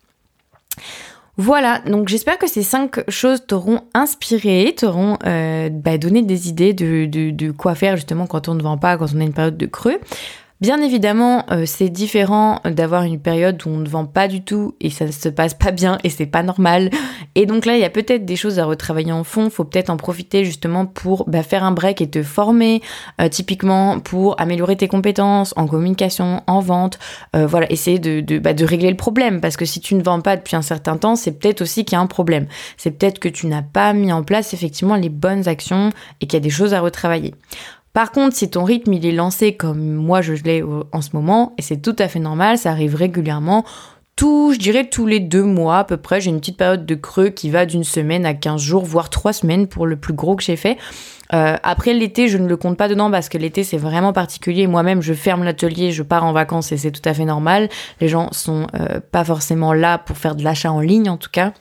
Voilà, 1.38 1.84
donc 1.86 2.08
j'espère 2.08 2.40
que 2.40 2.48
ces 2.48 2.64
cinq 2.64 3.08
choses 3.12 3.46
t'auront 3.46 3.82
inspiré, 3.94 4.74
t'auront 4.76 5.20
euh, 5.24 5.70
bah, 5.70 6.00
donné 6.00 6.24
des 6.24 6.50
idées 6.50 6.74
de, 6.74 7.06
de, 7.06 7.52
quoi 7.52 7.76
faire 7.76 7.96
justement 7.96 8.26
quand 8.26 8.48
on 8.48 8.56
ne 8.56 8.64
vend 8.64 8.80
pas, 8.80 8.98
quand 8.98 9.14
on 9.16 9.22
a 9.22 9.24
une 9.24 9.34
période 9.34 9.56
de 9.56 9.68
creux. 9.68 10.00
Bien 10.62 10.82
évidemment, 10.82 11.46
euh, 11.52 11.64
c'est 11.66 11.88
différent 11.88 12.60
d'avoir 12.66 13.04
une 13.04 13.22
période 13.22 13.62
où 13.66 13.70
on 13.70 13.78
ne 13.78 13.88
vend 13.88 14.06
pas 14.06 14.28
du 14.28 14.44
tout 14.44 14.76
et 14.82 14.90
ça 14.90 15.06
ne 15.06 15.12
se 15.12 15.30
passe 15.30 15.54
pas 15.54 15.72
bien 15.72 15.98
et 16.04 16.10
c'est 16.10 16.26
pas 16.26 16.44
normal. 16.44 16.90
Et 17.36 17.46
donc 17.46 17.66
là, 17.66 17.76
il 17.76 17.80
y 17.80 17.86
a 17.86 17.90
peut-être 17.90 18.26
des 18.26 18.36
choses 18.36 18.60
à 18.60 18.66
retravailler 18.66 19.14
en 19.14 19.24
fond. 19.24 19.50
Faut 19.50 19.64
peut-être 19.64 19.90
en 19.90 19.96
profiter 19.96 20.44
justement 20.44 20.86
pour 20.86 21.30
bah, 21.30 21.44
faire 21.44 21.64
un 21.64 21.72
break 21.72 22.02
et 22.02 22.10
te 22.10 22.24
former, 22.24 22.82
euh, 23.22 23.30
typiquement 23.30 24.02
pour 24.02 24.36
améliorer 24.42 24.76
tes 24.76 24.90
compétences 24.90 25.54
en 25.56 25.66
communication, 25.66 26.44
en 26.46 26.60
vente. 26.60 27.00
Euh, 27.38 27.48
voilà, 27.48 27.72
essayer 27.72 28.00
de, 28.00 28.40
bah, 28.40 28.54
de 28.54 28.66
régler 28.66 28.90
le 28.90 28.98
problème 28.98 29.40
parce 29.40 29.56
que 29.56 29.64
si 29.64 29.80
tu 29.80 29.96
ne 29.96 30.04
vends 30.04 30.20
pas 30.20 30.36
depuis 30.36 30.58
un 30.58 30.62
certain 30.62 30.98
temps, 30.98 31.16
c'est 31.16 31.40
peut-être 31.40 31.62
aussi 31.62 31.86
qu'il 31.86 31.96
y 31.96 32.00
a 32.00 32.02
un 32.02 32.08
problème. 32.08 32.48
C'est 32.76 32.92
peut-être 32.92 33.20
que 33.20 33.30
tu 33.30 33.48
n'as 33.48 33.62
pas 33.62 33.94
mis 33.94 34.12
en 34.12 34.24
place 34.24 34.54
effectivement 34.54 34.96
les 34.96 35.08
bonnes 35.08 35.48
actions 35.48 35.92
et 36.20 36.28
qu'il 36.28 36.34
y 36.34 36.42
a 36.42 36.44
des 36.44 36.50
choses 36.50 36.74
à 36.74 36.82
retravailler. 36.82 37.34
Par 37.94 38.12
contre, 38.12 38.36
si 38.36 38.50
ton 38.50 38.64
rythme 38.64 38.94
il 38.94 39.06
est 39.06 39.12
lancé 39.12 39.54
comme 39.54 39.94
moi 39.94 40.22
je 40.22 40.34
l'ai 40.34 40.64
en 40.92 41.02
ce 41.02 41.10
moment, 41.14 41.54
et 41.58 41.62
c'est 41.62 41.82
tout 41.82 41.96
à 42.00 42.08
fait 42.08 42.20
normal, 42.20 42.58
ça 42.58 42.72
arrive 42.72 42.96
régulièrement, 42.96 43.66
tout, 44.20 44.52
je 44.54 44.60
dirais 44.60 44.90
tous 44.90 45.06
les 45.06 45.22
deux 45.22 45.44
mois 45.44 45.78
à 45.78 45.84
peu 45.86 45.96
près, 45.96 46.20
j'ai 46.20 46.30
une 46.30 46.42
petite 46.42 46.58
période 46.58 46.86
de 46.86 46.96
creux 46.96 47.30
qui 47.30 47.50
va 47.50 47.66
d'une 47.66 47.86
semaine 47.86 48.26
à 48.26 48.34
15 48.34 48.62
jours, 48.62 48.84
voire 48.84 49.10
trois 49.10 49.32
semaines 49.32 49.68
pour 49.68 49.88
le 49.88 49.96
plus 49.96 50.14
gros 50.14 50.36
que 50.36 50.44
j'ai 50.44 50.58
fait. 50.58 50.78
Euh, 51.34 51.56
après 51.64 51.94
l'été, 51.94 52.28
je 52.28 52.38
ne 52.38 52.46
le 52.46 52.58
compte 52.58 52.76
pas 52.76 52.90
dedans 52.90 53.10
parce 53.10 53.30
que 53.30 53.38
l'été 53.38 53.64
c'est 53.64 53.78
vraiment 53.78 54.12
particulier. 54.12 54.68
Moi-même, 54.68 55.02
je 55.02 55.14
ferme 55.14 55.46
l'atelier, 55.46 55.94
je 55.94 56.04
pars 56.04 56.26
en 56.26 56.34
vacances 56.34 56.74
et 56.74 56.78
c'est 56.78 56.92
tout 56.92 57.08
à 57.08 57.14
fait 57.14 57.24
normal. 57.24 57.70
Les 58.02 58.10
gens 58.10 58.28
sont 58.34 58.68
euh, 58.76 59.00
pas 59.00 59.24
forcément 59.24 59.72
là 59.72 59.98
pour 59.98 60.18
faire 60.18 60.36
de 60.36 60.44
l'achat 60.44 60.72
en 60.72 60.82
ligne 60.82 61.10
en 61.10 61.18
tout 61.18 61.30
cas. 61.32 61.54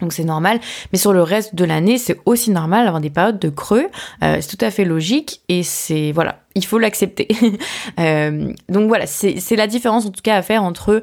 Donc 0.00 0.12
c'est 0.12 0.24
normal, 0.24 0.60
mais 0.92 0.98
sur 0.98 1.12
le 1.12 1.22
reste 1.22 1.54
de 1.54 1.64
l'année, 1.64 1.96
c'est 1.96 2.18
aussi 2.26 2.50
normal 2.50 2.84
d'avoir 2.84 3.00
des 3.00 3.10
périodes 3.10 3.38
de 3.38 3.48
creux. 3.48 3.86
Euh, 4.22 4.38
c'est 4.40 4.56
tout 4.56 4.64
à 4.64 4.70
fait 4.70 4.84
logique 4.84 5.40
et 5.48 5.62
c'est 5.62 6.12
voilà, 6.12 6.40
il 6.54 6.64
faut 6.66 6.78
l'accepter. 6.78 7.28
euh, 8.00 8.52
donc 8.68 8.88
voilà, 8.88 9.06
c'est 9.06 9.56
la 9.56 9.66
différence 9.66 10.04
en 10.06 10.10
tout 10.10 10.22
cas 10.22 10.36
à 10.36 10.42
faire 10.42 10.62
entre 10.62 11.02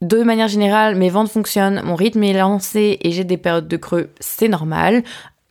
de 0.00 0.22
manière 0.22 0.48
générale, 0.48 0.96
mes 0.96 1.10
ventes 1.10 1.30
fonctionnent, 1.30 1.80
mon 1.84 1.94
rythme 1.94 2.24
est 2.24 2.32
lancé 2.32 2.98
et 3.02 3.12
j'ai 3.12 3.24
des 3.24 3.36
périodes 3.36 3.68
de 3.68 3.76
creux, 3.76 4.10
c'est 4.18 4.48
normal. 4.48 5.04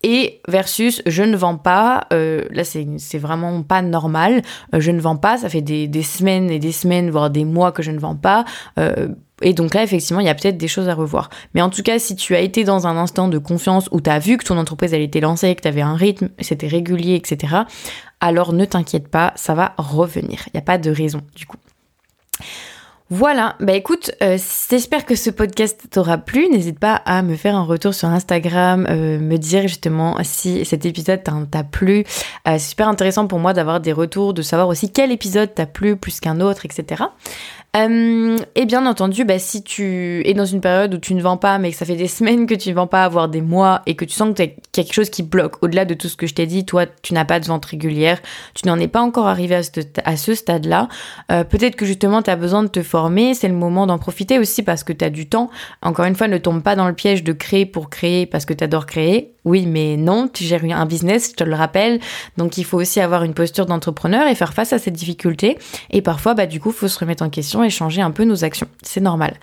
Et 0.03 0.41
versus 0.47 1.01
je 1.05 1.21
ne 1.21 1.37
vends 1.37 1.57
pas, 1.57 2.07
euh, 2.11 2.43
là 2.49 2.63
c'est 2.63 3.17
vraiment 3.19 3.61
pas 3.61 3.83
normal, 3.83 4.41
euh, 4.73 4.79
je 4.79 4.89
ne 4.89 4.99
vends 4.99 5.15
pas, 5.15 5.37
ça 5.37 5.47
fait 5.47 5.61
des, 5.61 5.87
des, 5.87 6.01
semaines 6.01 6.49
et 6.49 6.57
des 6.57 6.71
semaines, 6.71 7.11
voire 7.11 7.29
des 7.29 7.45
mois 7.45 7.71
que 7.71 7.83
je 7.83 7.91
ne 7.91 7.99
vends 7.99 8.15
pas. 8.15 8.43
Et 9.41 9.53
donc 9.53 9.73
là, 9.73 9.83
effectivement, 9.83 10.19
il 10.19 10.25
y 10.25 10.29
a 10.29 10.35
peut-être 10.35 10.57
des 10.57 10.67
choses 10.67 10.89
à 10.89 10.93
revoir. 10.93 11.29
Mais 11.53 11.61
en 11.61 11.69
tout 11.69 11.83
cas, 11.83 11.99
si 11.99 12.15
tu 12.15 12.35
as 12.35 12.39
été 12.39 12.63
dans 12.63 12.87
un 12.87 12.97
instant 12.97 13.27
de 13.27 13.37
confiance 13.37 13.87
où 13.91 14.01
tu 14.01 14.09
as 14.09 14.19
vu 14.19 14.37
que 14.37 14.45
ton 14.45 14.57
entreprise 14.57 14.93
elle 14.93 15.01
était 15.01 15.19
lancée, 15.19 15.55
que 15.55 15.61
tu 15.61 15.67
avais 15.67 15.81
un 15.81 15.95
rythme, 15.95 16.29
c'était 16.39 16.67
régulier, 16.67 17.15
etc., 17.15 17.63
alors 18.19 18.53
ne 18.53 18.65
t'inquiète 18.65 19.07
pas, 19.07 19.33
ça 19.35 19.53
va 19.55 19.73
revenir. 19.77 20.43
Il 20.47 20.51
n'y 20.55 20.59
a 20.59 20.63
pas 20.63 20.77
de 20.77 20.91
raison 20.91 21.21
du 21.35 21.45
coup. 21.45 21.57
Voilà, 23.13 23.57
bah 23.59 23.73
écoute, 23.73 24.11
euh, 24.23 24.37
j'espère 24.69 25.05
que 25.05 25.15
ce 25.15 25.29
podcast 25.29 25.87
t'aura 25.91 26.17
plu. 26.17 26.47
N'hésite 26.47 26.79
pas 26.79 26.93
à 26.93 27.23
me 27.23 27.35
faire 27.35 27.57
un 27.57 27.63
retour 27.63 27.93
sur 27.93 28.07
Instagram, 28.07 28.87
euh, 28.89 29.19
me 29.19 29.35
dire 29.35 29.63
justement 29.63 30.15
si 30.23 30.63
cet 30.63 30.85
épisode 30.85 31.21
t'a 31.21 31.63
plu. 31.65 32.05
Euh, 32.47 32.53
c'est 32.53 32.69
super 32.69 32.87
intéressant 32.87 33.27
pour 33.27 33.39
moi 33.39 33.51
d'avoir 33.51 33.81
des 33.81 33.91
retours, 33.91 34.33
de 34.33 34.41
savoir 34.41 34.69
aussi 34.69 34.93
quel 34.93 35.11
épisode 35.11 35.53
t'a 35.53 35.65
plu 35.65 35.97
plus 35.97 36.21
qu'un 36.21 36.39
autre, 36.39 36.65
etc. 36.65 37.03
Euh, 37.77 38.37
et 38.55 38.65
bien 38.65 38.85
entendu, 38.85 39.23
bah, 39.23 39.39
si 39.39 39.63
tu 39.63 40.21
es 40.27 40.33
dans 40.33 40.45
une 40.45 40.59
période 40.59 40.93
où 40.93 40.97
tu 40.97 41.13
ne 41.13 41.21
vends 41.21 41.37
pas, 41.37 41.57
mais 41.57 41.71
que 41.71 41.77
ça 41.77 41.85
fait 41.85 41.95
des 41.95 42.07
semaines 42.09 42.45
que 42.45 42.53
tu 42.53 42.69
ne 42.69 42.75
vends 42.75 42.87
pas, 42.87 43.07
voire 43.07 43.29
des 43.29 43.41
mois, 43.41 43.81
et 43.85 43.95
que 43.95 44.03
tu 44.03 44.13
sens 44.13 44.33
que 44.33 44.43
tu 44.43 44.51
quelque 44.73 44.93
chose 44.93 45.09
qui 45.09 45.23
bloque, 45.23 45.63
au-delà 45.63 45.85
de 45.85 45.93
tout 45.93 46.09
ce 46.09 46.17
que 46.17 46.27
je 46.27 46.33
t'ai 46.33 46.45
dit, 46.45 46.65
toi, 46.65 46.85
tu 47.01 47.13
n'as 47.13 47.25
pas 47.25 47.39
de 47.39 47.45
vente 47.45 47.65
régulière, 47.65 48.21
tu 48.55 48.67
n'en 48.67 48.77
es 48.77 48.87
pas 48.87 49.01
encore 49.01 49.27
arrivé 49.27 49.55
à 49.55 49.63
ce, 49.63 49.71
à 50.03 50.17
ce 50.17 50.35
stade-là, 50.35 50.89
euh, 51.31 51.43
peut-être 51.43 51.75
que 51.77 51.85
justement, 51.85 52.21
tu 52.21 52.29
as 52.29 52.35
besoin 52.35 52.63
de 52.63 52.67
te 52.67 52.83
former, 52.83 53.33
c'est 53.33 53.47
le 53.47 53.53
moment 53.53 53.87
d'en 53.87 53.97
profiter 53.97 54.37
aussi 54.37 54.63
parce 54.63 54.83
que 54.83 54.91
tu 54.91 55.05
as 55.05 55.09
du 55.09 55.29
temps. 55.29 55.49
Encore 55.81 56.05
une 56.05 56.15
fois, 56.15 56.27
ne 56.27 56.37
tombe 56.37 56.61
pas 56.61 56.75
dans 56.75 56.87
le 56.87 56.93
piège 56.93 57.23
de 57.23 57.31
créer 57.31 57.65
pour 57.65 57.89
créer 57.89 58.25
parce 58.25 58.45
que 58.45 58.53
tu 58.53 58.63
adores 58.63 58.85
créer. 58.85 59.33
Oui, 59.43 59.65
mais 59.65 59.97
non, 59.97 60.27
tu 60.27 60.43
gères 60.43 60.63
un 60.63 60.85
business, 60.85 61.31
je 61.31 61.35
te 61.35 61.43
le 61.43 61.55
rappelle. 61.55 61.99
Donc, 62.37 62.57
il 62.57 62.63
faut 62.63 62.77
aussi 62.77 62.99
avoir 62.99 63.23
une 63.23 63.33
posture 63.33 63.65
d'entrepreneur 63.65 64.27
et 64.27 64.35
faire 64.35 64.53
face 64.53 64.73
à 64.73 64.79
cette 64.79 64.93
difficulté. 64.93 65.57
Et 65.89 66.01
parfois, 66.01 66.33
bah, 66.33 66.45
du 66.45 66.59
coup, 66.59 66.71
faut 66.71 66.87
se 66.87 66.99
remettre 66.99 67.23
en 67.23 67.29
question 67.29 67.63
et 67.63 67.69
changer 67.69 68.01
un 68.01 68.11
peu 68.11 68.23
nos 68.23 68.43
actions. 68.43 68.67
C'est 68.83 69.01
normal. 69.01 69.35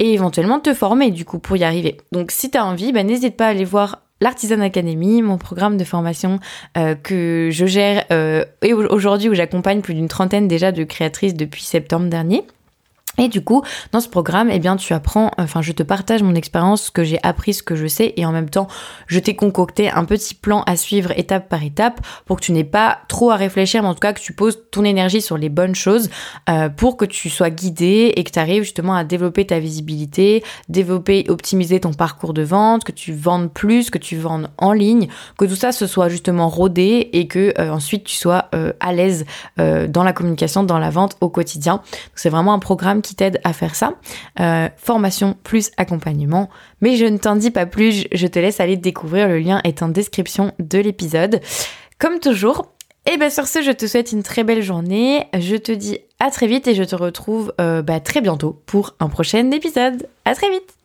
Et 0.00 0.12
éventuellement 0.12 0.60
te 0.60 0.74
former, 0.74 1.10
du 1.10 1.24
coup, 1.24 1.38
pour 1.38 1.56
y 1.56 1.64
arriver. 1.64 1.96
Donc, 2.12 2.30
si 2.30 2.50
tu 2.50 2.58
as 2.58 2.64
envie, 2.64 2.92
bah, 2.92 3.02
n'hésite 3.02 3.36
pas 3.36 3.46
à 3.46 3.50
aller 3.50 3.64
voir 3.64 4.02
l'Artisan 4.20 4.60
Academy, 4.60 5.22
mon 5.22 5.38
programme 5.38 5.76
de 5.76 5.84
formation 5.84 6.40
euh, 6.76 6.94
que 6.94 7.48
je 7.52 7.66
gère 7.66 8.04
euh, 8.10 8.44
et 8.62 8.72
aujourd'hui 8.72 9.28
où 9.28 9.34
j'accompagne 9.34 9.80
plus 9.80 9.94
d'une 9.94 10.08
trentaine 10.08 10.48
déjà 10.48 10.72
de 10.72 10.84
créatrices 10.84 11.34
depuis 11.34 11.62
septembre 11.62 12.08
dernier. 12.08 12.44
Et 13.18 13.28
du 13.28 13.42
coup, 13.42 13.62
dans 13.92 14.00
ce 14.00 14.08
programme, 14.08 14.48
eh 14.50 14.60
bien, 14.60 14.76
tu 14.76 14.94
apprends, 14.94 15.32
enfin, 15.38 15.60
je 15.60 15.72
te 15.72 15.82
partage 15.82 16.22
mon 16.22 16.34
expérience, 16.36 16.84
ce 16.84 16.90
que 16.90 17.02
j'ai 17.02 17.18
appris, 17.24 17.52
ce 17.52 17.64
que 17.64 17.74
je 17.74 17.86
sais, 17.88 18.14
et 18.16 18.24
en 18.24 18.32
même 18.32 18.48
temps, 18.48 18.68
je 19.08 19.18
t'ai 19.18 19.34
concocté 19.34 19.90
un 19.90 20.04
petit 20.04 20.34
plan 20.34 20.62
à 20.66 20.76
suivre 20.76 21.10
étape 21.18 21.48
par 21.48 21.64
étape 21.64 22.00
pour 22.26 22.36
que 22.36 22.44
tu 22.44 22.52
n'aies 22.52 22.64
pas 22.64 23.00
trop 23.08 23.30
à 23.30 23.36
réfléchir, 23.36 23.82
mais 23.82 23.88
en 23.88 23.94
tout 23.94 24.00
cas 24.00 24.12
que 24.12 24.20
tu 24.20 24.32
poses 24.32 24.58
ton 24.70 24.84
énergie 24.84 25.20
sur 25.20 25.36
les 25.36 25.48
bonnes 25.48 25.74
choses 25.74 26.10
euh, 26.48 26.68
pour 26.68 26.96
que 26.96 27.04
tu 27.04 27.28
sois 27.28 27.50
guidé 27.50 28.12
et 28.14 28.22
que 28.22 28.30
tu 28.30 28.38
arrives 28.38 28.62
justement 28.62 28.94
à 28.94 29.02
développer 29.02 29.46
ta 29.46 29.58
visibilité, 29.58 30.44
développer, 30.68 31.24
optimiser 31.28 31.80
ton 31.80 31.92
parcours 31.92 32.34
de 32.34 32.42
vente, 32.42 32.84
que 32.84 32.92
tu 32.92 33.12
vendes 33.12 33.52
plus, 33.52 33.90
que 33.90 33.98
tu 33.98 34.16
vendes 34.16 34.48
en 34.58 34.72
ligne, 34.72 35.08
que 35.36 35.44
tout 35.44 35.56
ça 35.56 35.72
se 35.72 35.86
soit 35.86 36.08
justement 36.08 36.48
rodé 36.48 37.10
et 37.12 37.26
que 37.26 37.52
euh, 37.58 37.70
ensuite 37.70 38.04
tu 38.04 38.14
sois 38.14 38.46
euh, 38.54 38.72
à 38.80 38.92
l'aise 38.92 39.24
dans 39.56 40.04
la 40.04 40.12
communication, 40.12 40.62
dans 40.62 40.78
la 40.78 40.90
vente 40.90 41.16
au 41.20 41.28
quotidien. 41.28 41.82
C'est 42.14 42.30
vraiment 42.30 42.52
un 42.52 42.58
programme 42.58 43.02
qui 43.02 43.07
t'aide 43.14 43.40
à 43.44 43.52
faire 43.52 43.74
ça. 43.74 43.94
Euh, 44.40 44.68
formation 44.76 45.36
plus 45.42 45.70
accompagnement. 45.76 46.48
Mais 46.80 46.96
je 46.96 47.04
ne 47.04 47.18
t'en 47.18 47.36
dis 47.36 47.50
pas 47.50 47.66
plus, 47.66 48.06
je 48.12 48.26
te 48.26 48.38
laisse 48.38 48.60
aller 48.60 48.76
découvrir. 48.76 49.28
Le 49.28 49.38
lien 49.38 49.60
est 49.64 49.82
en 49.82 49.88
description 49.88 50.52
de 50.58 50.78
l'épisode. 50.78 51.40
Comme 51.98 52.20
toujours, 52.20 52.72
et 53.10 53.16
bien 53.16 53.30
sur 53.30 53.46
ce, 53.46 53.62
je 53.62 53.72
te 53.72 53.86
souhaite 53.86 54.12
une 54.12 54.22
très 54.22 54.44
belle 54.44 54.62
journée. 54.62 55.26
Je 55.38 55.56
te 55.56 55.72
dis 55.72 55.98
à 56.20 56.30
très 56.30 56.46
vite 56.46 56.68
et 56.68 56.74
je 56.74 56.84
te 56.84 56.94
retrouve 56.94 57.54
euh, 57.60 57.80
bah, 57.80 58.00
très 58.00 58.20
bientôt 58.20 58.62
pour 58.66 58.96
un 59.00 59.08
prochain 59.08 59.50
épisode. 59.50 60.08
À 60.24 60.34
très 60.34 60.50
vite 60.50 60.77